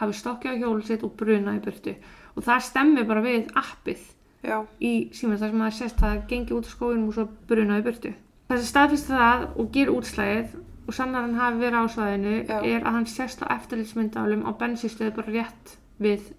[0.01, 1.93] Hafi stokkið á hjólu sitt og brunað í burtu.
[2.35, 4.01] Og það stemmi bara við appið
[4.43, 7.27] já, í síma þar sem það sést að það gengi út úr skójunum og svo
[7.47, 8.13] brunað í burtu.
[8.51, 10.59] Það sem staðfist það og ger útslæðið
[10.91, 12.57] og sannar hann hafi verið á svæðinu Já.
[12.59, 16.33] er að hann sést á eftirlitsmyndálum á bensinstöðu bara rétt við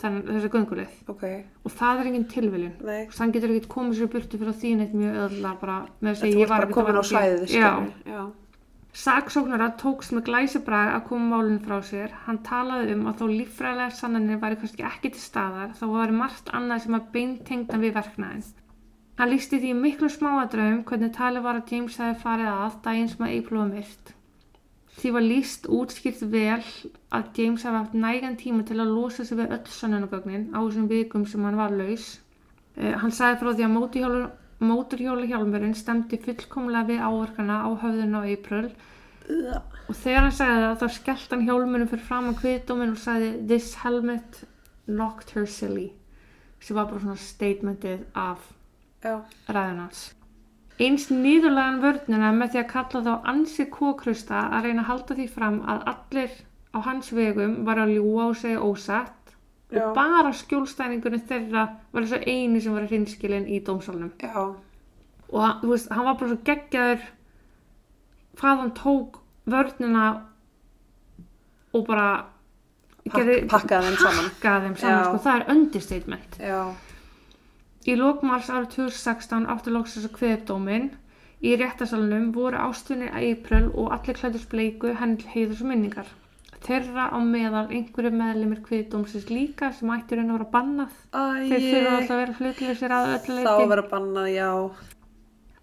[0.00, 0.98] þann, þessa göngulið.
[1.12, 1.24] Ok,
[1.64, 2.76] og það er engin tilviljun.
[2.82, 6.26] Og hann getur ekkert komið sér burtu fyrir því neitt mjög öðla bara með þess
[6.28, 7.90] að ég var ekkert komin á að-.
[8.10, 8.20] Já,
[9.00, 12.16] saksóknara tókst með glæsibrag að koma málinn frá sér.
[12.26, 16.50] Hann talaði um að þó líffræðilega sannanir væri kannski ekki til staðar þá var margt
[16.56, 18.48] annað sem að beintengda við verknæðin
[19.20, 23.26] hann lísti því miklu smáadröfum hvernig talið var að James hefði farið að daginn sem
[23.26, 24.12] að April var myrt
[25.00, 26.60] því var líst útskýrt vel
[27.16, 30.90] að James hefði haft nægan tíma til að losa sig við öll sannanagögnin á þessum
[30.90, 32.10] vikum sem hann var laus.
[32.76, 34.22] Eh, hann sagði frá því að móturhjólu,
[34.60, 38.70] móturhjólu hjálmurinn stemdi fullkomlega við áverkana á höfðun á April.
[39.88, 43.32] Og þegar hann sagði það þá skellt hann hjálmunum fyrir fram á kviðdómin og sagði
[43.48, 44.44] this helmet
[44.86, 45.90] knocked her silly
[46.60, 48.50] sem var bara svona statementið af
[49.00, 50.08] já, ræðun hans
[50.80, 55.26] eins nýðurlegan vörnina með því að kalla þá ansi kókrusta að reyna að halda því
[55.34, 56.30] fram að allir
[56.74, 59.34] á hans vegum var að ljúa og segja ósatt
[59.70, 59.84] Já.
[59.84, 64.34] og bara skjólstæningunni þeirra var þessu eini sem var hrinskilin í dómsálnum já,
[65.30, 67.04] og þú veist, hann var bara svo geggjaður
[68.40, 70.06] hvað hann tók vörnina
[71.74, 72.08] og bara
[73.10, 74.26] Pakk- pakkaði þeim saman.
[74.30, 75.04] pakkaði þeim saman Já.
[75.06, 76.58] sko, það er understatement já,
[77.88, 80.90] Í lokmars árið 2016 áttu loksins að kveða upp dóminn.
[81.40, 86.10] Í réttasalunum voru ástunni April og allir klædust bleiku henni til heiðurs og minningar.
[86.60, 90.96] Þeirra á meðal einhverju meðlimir kviðdómsins líka sem ættir henni að vera bannað.
[91.14, 93.70] Þeir þurfa alltaf að vera hlutleysir að öllu þá leiti.
[93.72, 94.50] verður bannað, já,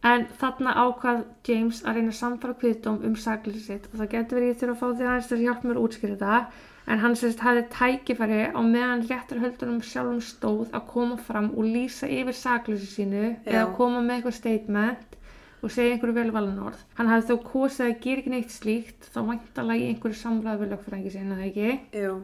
[0.08, 4.52] En þarna ákvað James að reyna samfara kviðdóm um sakleysi sitt og það getur verið
[4.52, 6.60] ég þurfa að fá því aðeins til að hjálpa mér útskýra það.
[6.88, 11.68] En hann sérst hafði tækifæri á meðan réttar höldunum sjálfum stóð að koma fram og
[11.68, 13.52] lýsa yfir sakleysi sínu Já.
[13.52, 15.18] eða koma með eitthvað statement
[15.64, 16.80] og segja einhverju velvalan orð.
[16.96, 20.74] Hann hafði þó kosið að gera ekki neitt slíkt þá væntalega í einhverju samræðu við
[20.76, 21.78] lögfræðingi sinna það ekki.
[22.04, 22.16] jú,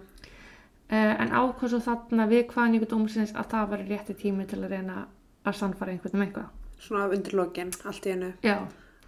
[0.94, 4.60] Uh, en ákvað svo þarna við hvaðan ykkur dómsins að það var rétti tími til
[4.60, 5.06] að reyna
[5.48, 6.50] að sannfara einhvern um eitthvað.
[6.84, 8.34] svona undir lokin, allt í hennu.
[8.44, 8.58] Já.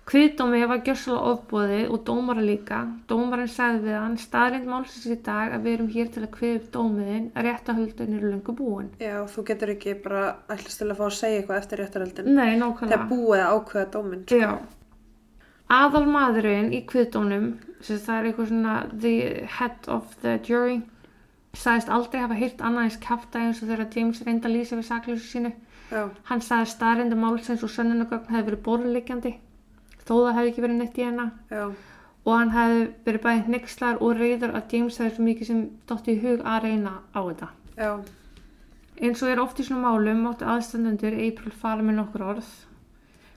[0.05, 2.83] Kviðdómi var gjössalega ofbóðið og dómara líka.
[3.09, 6.59] Dómarinn sagði við hann staðrind málsins í dag að við erum hér til að kviða
[6.59, 8.91] upp dómiðin að réttahöldin eru löngu búin.
[9.01, 12.29] Já, þú getur ekki bara ætlast til að fá að segja eitthvað eftir réttaröldin.
[12.37, 12.99] Nei, nákvæmlega.
[12.99, 14.41] er búið að ákveða dóminn, sko.
[14.43, 14.51] Já.
[15.73, 17.47] Aðal maðurinn í kviðdónum,
[17.81, 19.15] sem það er eitthvað svona the
[19.57, 20.83] head of the jury,
[21.57, 25.25] sagðist aldrei hafa hýrt annað eins kæfta eins og þegar James reynda lýsa við sakleysu
[25.31, 25.51] sínu.
[25.89, 29.33] Já, Hann sagði staðrindu málsins og sönnunagögn hefði verið borðliggjandi,
[30.05, 31.31] þó það hefði ekki verið neitt í hennar.
[31.51, 31.63] já,
[32.25, 36.07] og hann hefði verið bæðið hnyggslar og reyður að James hefði svo mikið sem dótt
[36.09, 37.49] í hug að reyna á þetta.
[37.77, 37.91] já,
[38.95, 42.47] Eins og er oft í svona málum máttu aðstandendur April fara með nokkur orð.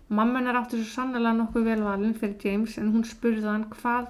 [0.08, 4.06] Mamma hennar átti svo sannlega nokkuð velvalin fyrir James en hún spurði hann hvað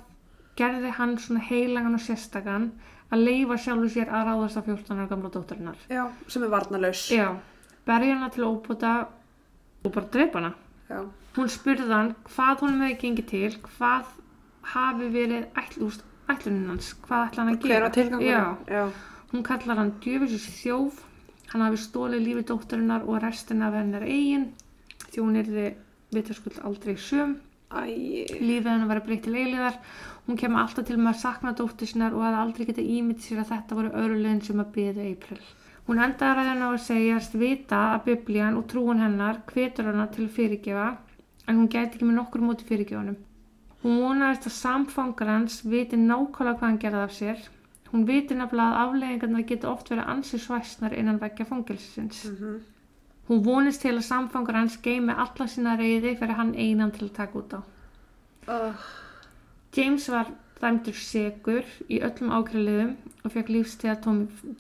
[0.61, 2.69] gerði hann svona heilagan og sérstakann
[3.11, 5.79] að leifa sjálfu sér að ráðast á 14 ára gamla dótturinnar.
[5.89, 7.07] já, sem er varnalaus.
[7.11, 7.33] Já,
[7.87, 8.93] berja hana til óbúta
[9.85, 10.53] og bara drepa hana.
[10.91, 11.01] Já,
[11.37, 14.07] Hún spurði hann hvað honum hefði gengið til, hvað
[14.73, 17.85] hafi verið ætlúst, ætlunin hans, hvað ætla hann að hver gera.
[17.85, 18.27] var tilgangur?
[18.27, 18.83] Já, já,
[19.33, 21.03] hún kallar hann djöfisins þjóf,
[21.53, 24.49] hann hafi stólið lífi dótturinnar og restina af hennar eigin,
[25.09, 25.53] því hún er
[26.13, 27.37] vitaskuld aldrei söm,
[27.71, 27.81] æ,
[28.41, 29.79] lífið hennar var breytt til eiliðar,
[30.27, 33.45] hún kemur alltaf til með að sakna dóttur sinnar og hafði aldrei getað ímynd sér
[33.45, 35.41] að þetta voru örlögin sem að byggja April.
[35.89, 40.27] Hún endaði að hennar að segjast vita að biblían og trúin hennar hvetur hana til
[40.27, 40.89] að fyrirgefa
[41.49, 43.17] en hún gæti ekki með nokkur móti fyrirgefunum.
[43.83, 47.45] Hún vonaðist að samfangar hans viti nákvæmlega hvað hann gerði af sér.
[47.93, 52.25] Hún viti nefnilega að afleggingarnar geta oft verið ansið svæsnar innan veggja fangilsins.
[52.33, 52.59] mhm,
[53.29, 57.17] Hún vonist til að samfangar hans geimi alla sína reyði fyrir hann einan til að
[57.19, 57.61] taka út á.
[58.49, 58.73] uh,
[59.77, 60.31] James var
[60.63, 62.95] dæmdur segur í öllum ákveðliðum
[63.25, 63.99] og fekk lífstíða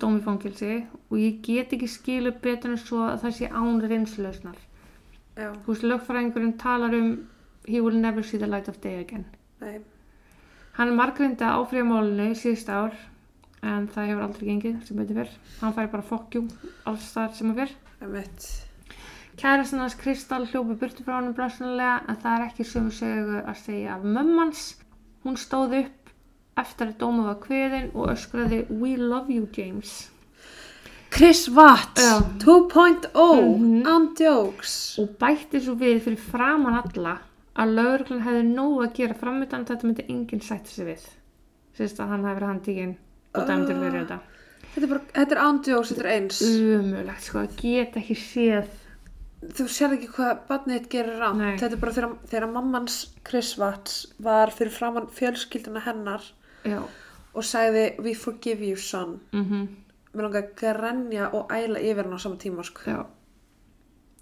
[0.03, 0.75] dómi fangilsi
[1.09, 4.59] og ég get ekki skilu betur en svo að það sé án reynslausnar.
[5.39, 7.13] Þú veist, lögfræðingurinn talar um
[7.69, 9.25] he will never see the light of day again.
[9.61, 9.79] Nei,
[10.79, 12.93] Hann er margreinda áfrýja málinu síðust ár
[13.67, 15.33] en það hefur aldrei gengið sem betur fyrr.
[15.59, 16.43] Hann færi bara fokkjú
[16.87, 17.73] alls þar sem hann fyrr.
[19.39, 23.59] Kærastan hans Kristal hljópi burtu frá hann blessunlega en það er ekki sömu sögu að
[23.65, 24.63] segja af mömmans.
[25.27, 26.15] Hún stóð upp
[26.63, 30.13] eftir að dóma var kveðin og öskraði We love you James.
[31.11, 32.21] Chris Watts, Já.
[32.39, 33.87] 2.0, Mhm.
[33.87, 34.99] on jokes.
[34.99, 37.19] Og bætti svo við fyrir framan alla
[37.57, 41.07] að lauruglan hefði nóg að gera framöndan þetta myndi enginn sætti sig við.
[41.79, 42.97] Sérst að hann hefði verið handíkinn
[43.35, 44.21] og dæmdur fyrir þetta.
[44.75, 46.43] Þetta er bara, þetta er jokes, þetta er eins.
[46.43, 48.69] Umulegt sko, að geta ekki séð.
[49.55, 51.39] Þú sér ekki hvað barnið þitt gerir rámt.
[51.39, 51.57] Nei.
[51.57, 56.21] Þetta er bara þegar, þegar mammans Chris Watts var fyrir framann fjölskylduna hennar
[56.65, 56.83] Já.
[57.35, 59.21] og sagði We forgive you son.
[59.33, 59.69] Mm
[60.19, 62.83] Mér langar að grenja og æla yfir hann á sama tíma, sko.
[62.91, 62.99] Já.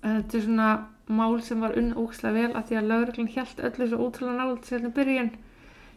[0.04, 0.68] En Þetta er svona
[1.08, 4.68] mál sem var unn ókslega vel að því að lauruglan hjælt öllu svo ótrúlega nált
[4.68, 5.32] sérna byrjun.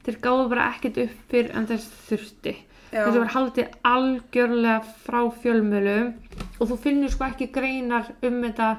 [0.05, 2.55] Þeir gáðu bara ekkert upp fyrir en þess þurfti.
[2.89, 3.03] Já.
[3.03, 6.13] Þessu var haldið algjörlega frá fjölmölum
[6.57, 8.69] og þú finnur sko ekki greinar um þetta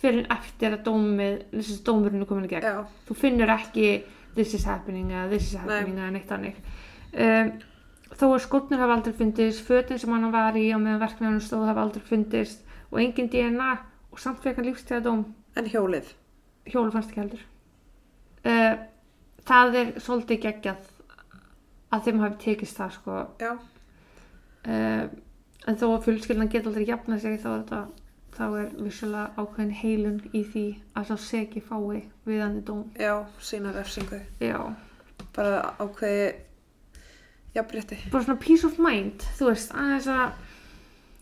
[0.00, 2.66] fyrir eftir að dómið, þessi dómurinn er komin í gegn.
[2.66, 3.86] Já, Þú finnur ekki
[4.34, 6.58] this is happening eða this is happening eða neitt hannig.
[7.12, 7.52] Um,
[8.12, 11.66] þó að skotnir hafa aldrei fundist, fötin sem hann var í á meðan verknæðunum stóð
[11.70, 13.72] hafa aldrei fundist og engin DNA
[14.12, 15.24] og samt fekk hann lífstíða dóm.
[15.56, 16.12] en hjólið.
[16.66, 17.44] Hjólu fannst ekki heldur.
[18.46, 18.74] Uh,
[19.46, 20.90] það er svolítið geggjað
[21.90, 23.22] að þeim hafi tekist það sko.
[23.40, 23.56] Já,
[24.66, 25.06] Uh,
[25.70, 27.80] en þó að fjölskyldan geta aldrei jafna sig þá er þetta
[28.36, 30.64] þá er vissulega ákveðin heilun í því
[30.98, 32.82] að sá segi fái viðandi dóm.
[32.98, 34.18] já, sína refsingu.
[34.42, 34.58] Já.
[35.36, 36.26] Bara ákveði
[37.54, 37.98] jafnrétti.
[38.12, 40.32] bara svona peace of mind þú veist, aðeins að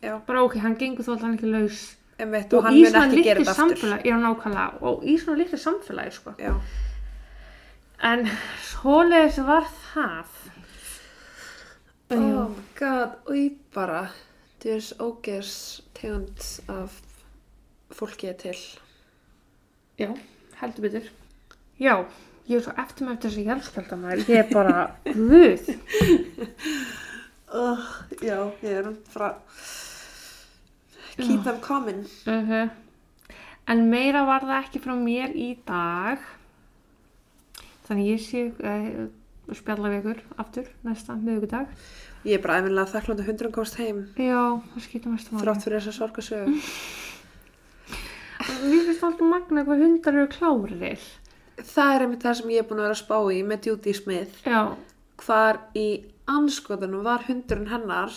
[0.04, 2.90] Já, bara ok, hann gengur þó allan ekki laus emitt og og hann í mun
[2.92, 3.76] svona ekki gera litlu þetta aftur.
[3.78, 6.34] samfélagi já, nákvæmlega, og í svona litlu samfélagi sko.
[6.38, 6.52] Já,
[8.02, 8.26] en
[8.68, 9.64] svoleiðis var
[9.94, 10.26] það
[12.10, 14.02] oh my god, og ég bara,
[14.60, 15.54] þess ógers
[15.96, 17.00] tegund af
[17.94, 18.58] fólki er til.
[19.98, 20.10] já,
[20.60, 21.08] heldur betur
[21.80, 22.04] já,
[22.50, 24.76] ég er svo eftir með þessi hjálpskjöldamæður ég er bara,
[25.08, 25.64] guð.
[27.54, 27.78] Uh,
[28.18, 29.30] já, ég er bara,
[31.16, 32.02] keep them coming.
[32.26, 32.64] uh
[33.64, 36.20] en meira var það ekki frá mér í dag.
[37.86, 39.06] Þannig ég sé uh,
[39.56, 41.70] spjalla við ykkur aftur næsta miðugudag
[42.24, 45.42] Ég er bara æfinlega þakklandi hundrum komst heim, já, það skýtum mest máli.
[45.42, 46.54] Þrátt fyrir þessa sorgasögu.
[48.64, 51.04] Mér finnst alltaf magna hvað hundar eru klárir.
[51.58, 53.94] Það er einmitt það sem ég er búin að vera að spá í með Judy
[53.94, 54.40] Smith.
[54.46, 54.60] Já,
[55.24, 55.88] Hvar í
[56.26, 58.14] anskotunum var hundurinn hennar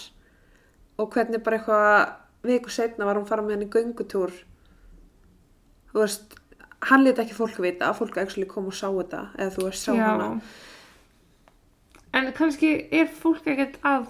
[0.98, 4.34] og hvernig bara eitthvað viku setna var hún fara með henni göngutúr.
[5.92, 6.38] Þú veist,
[6.90, 9.92] hann lét ekki fólk vita, fólk actually kom og sá þetta, eða þú veist, sá
[9.94, 10.06] já.
[10.08, 10.30] hana.
[12.18, 14.08] En kannski er fólk ekkert að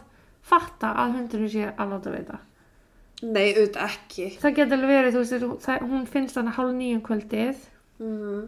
[0.48, 2.40] fatta að hundurinn sé að láta veita.
[3.26, 4.28] Nei, auðvitað ekki.
[4.42, 7.64] Það getur alveg verið, þú veist, það, hún finnst þarna hálf nýjum kvöldið.
[7.98, 8.44] Mm.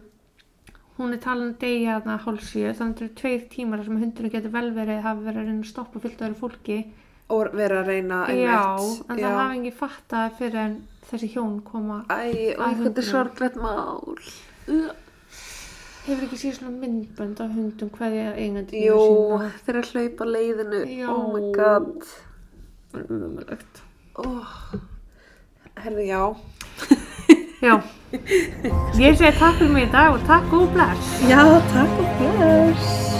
[1.00, 4.00] Hún er talin að deyja þarna hálf sjö, þannig að það eru tveir tímar sem
[4.02, 6.78] hundurinn getur vel verið, hafa verið að reyna að stoppa fyllt öðru fólki.
[7.30, 8.98] Og vera að reyna einmitt.
[9.08, 10.74] en það hafa ekki fattað fyrir en
[11.10, 12.02] þessi hjón koma.
[12.10, 12.98] Æ, og Að hundinum.
[13.00, 14.18] er sorglegt mál.
[14.68, 14.90] Uh.
[16.00, 19.00] Hefur ekki séð svona myndbönd af hundum hverja eigandi Jú,
[19.66, 20.80] þeir að hlaupa leiðinu.
[20.88, 21.08] Já.
[21.12, 22.06] Oh my god.
[22.92, 23.82] Það umöðulegt.
[24.20, 24.54] Oh.
[25.80, 26.22] Herði, já.
[27.60, 27.74] Já,
[28.96, 31.10] ég segi takk fyrir mig í dag og takk og bless.
[31.28, 31.42] Já,
[31.74, 33.10] takk og bless.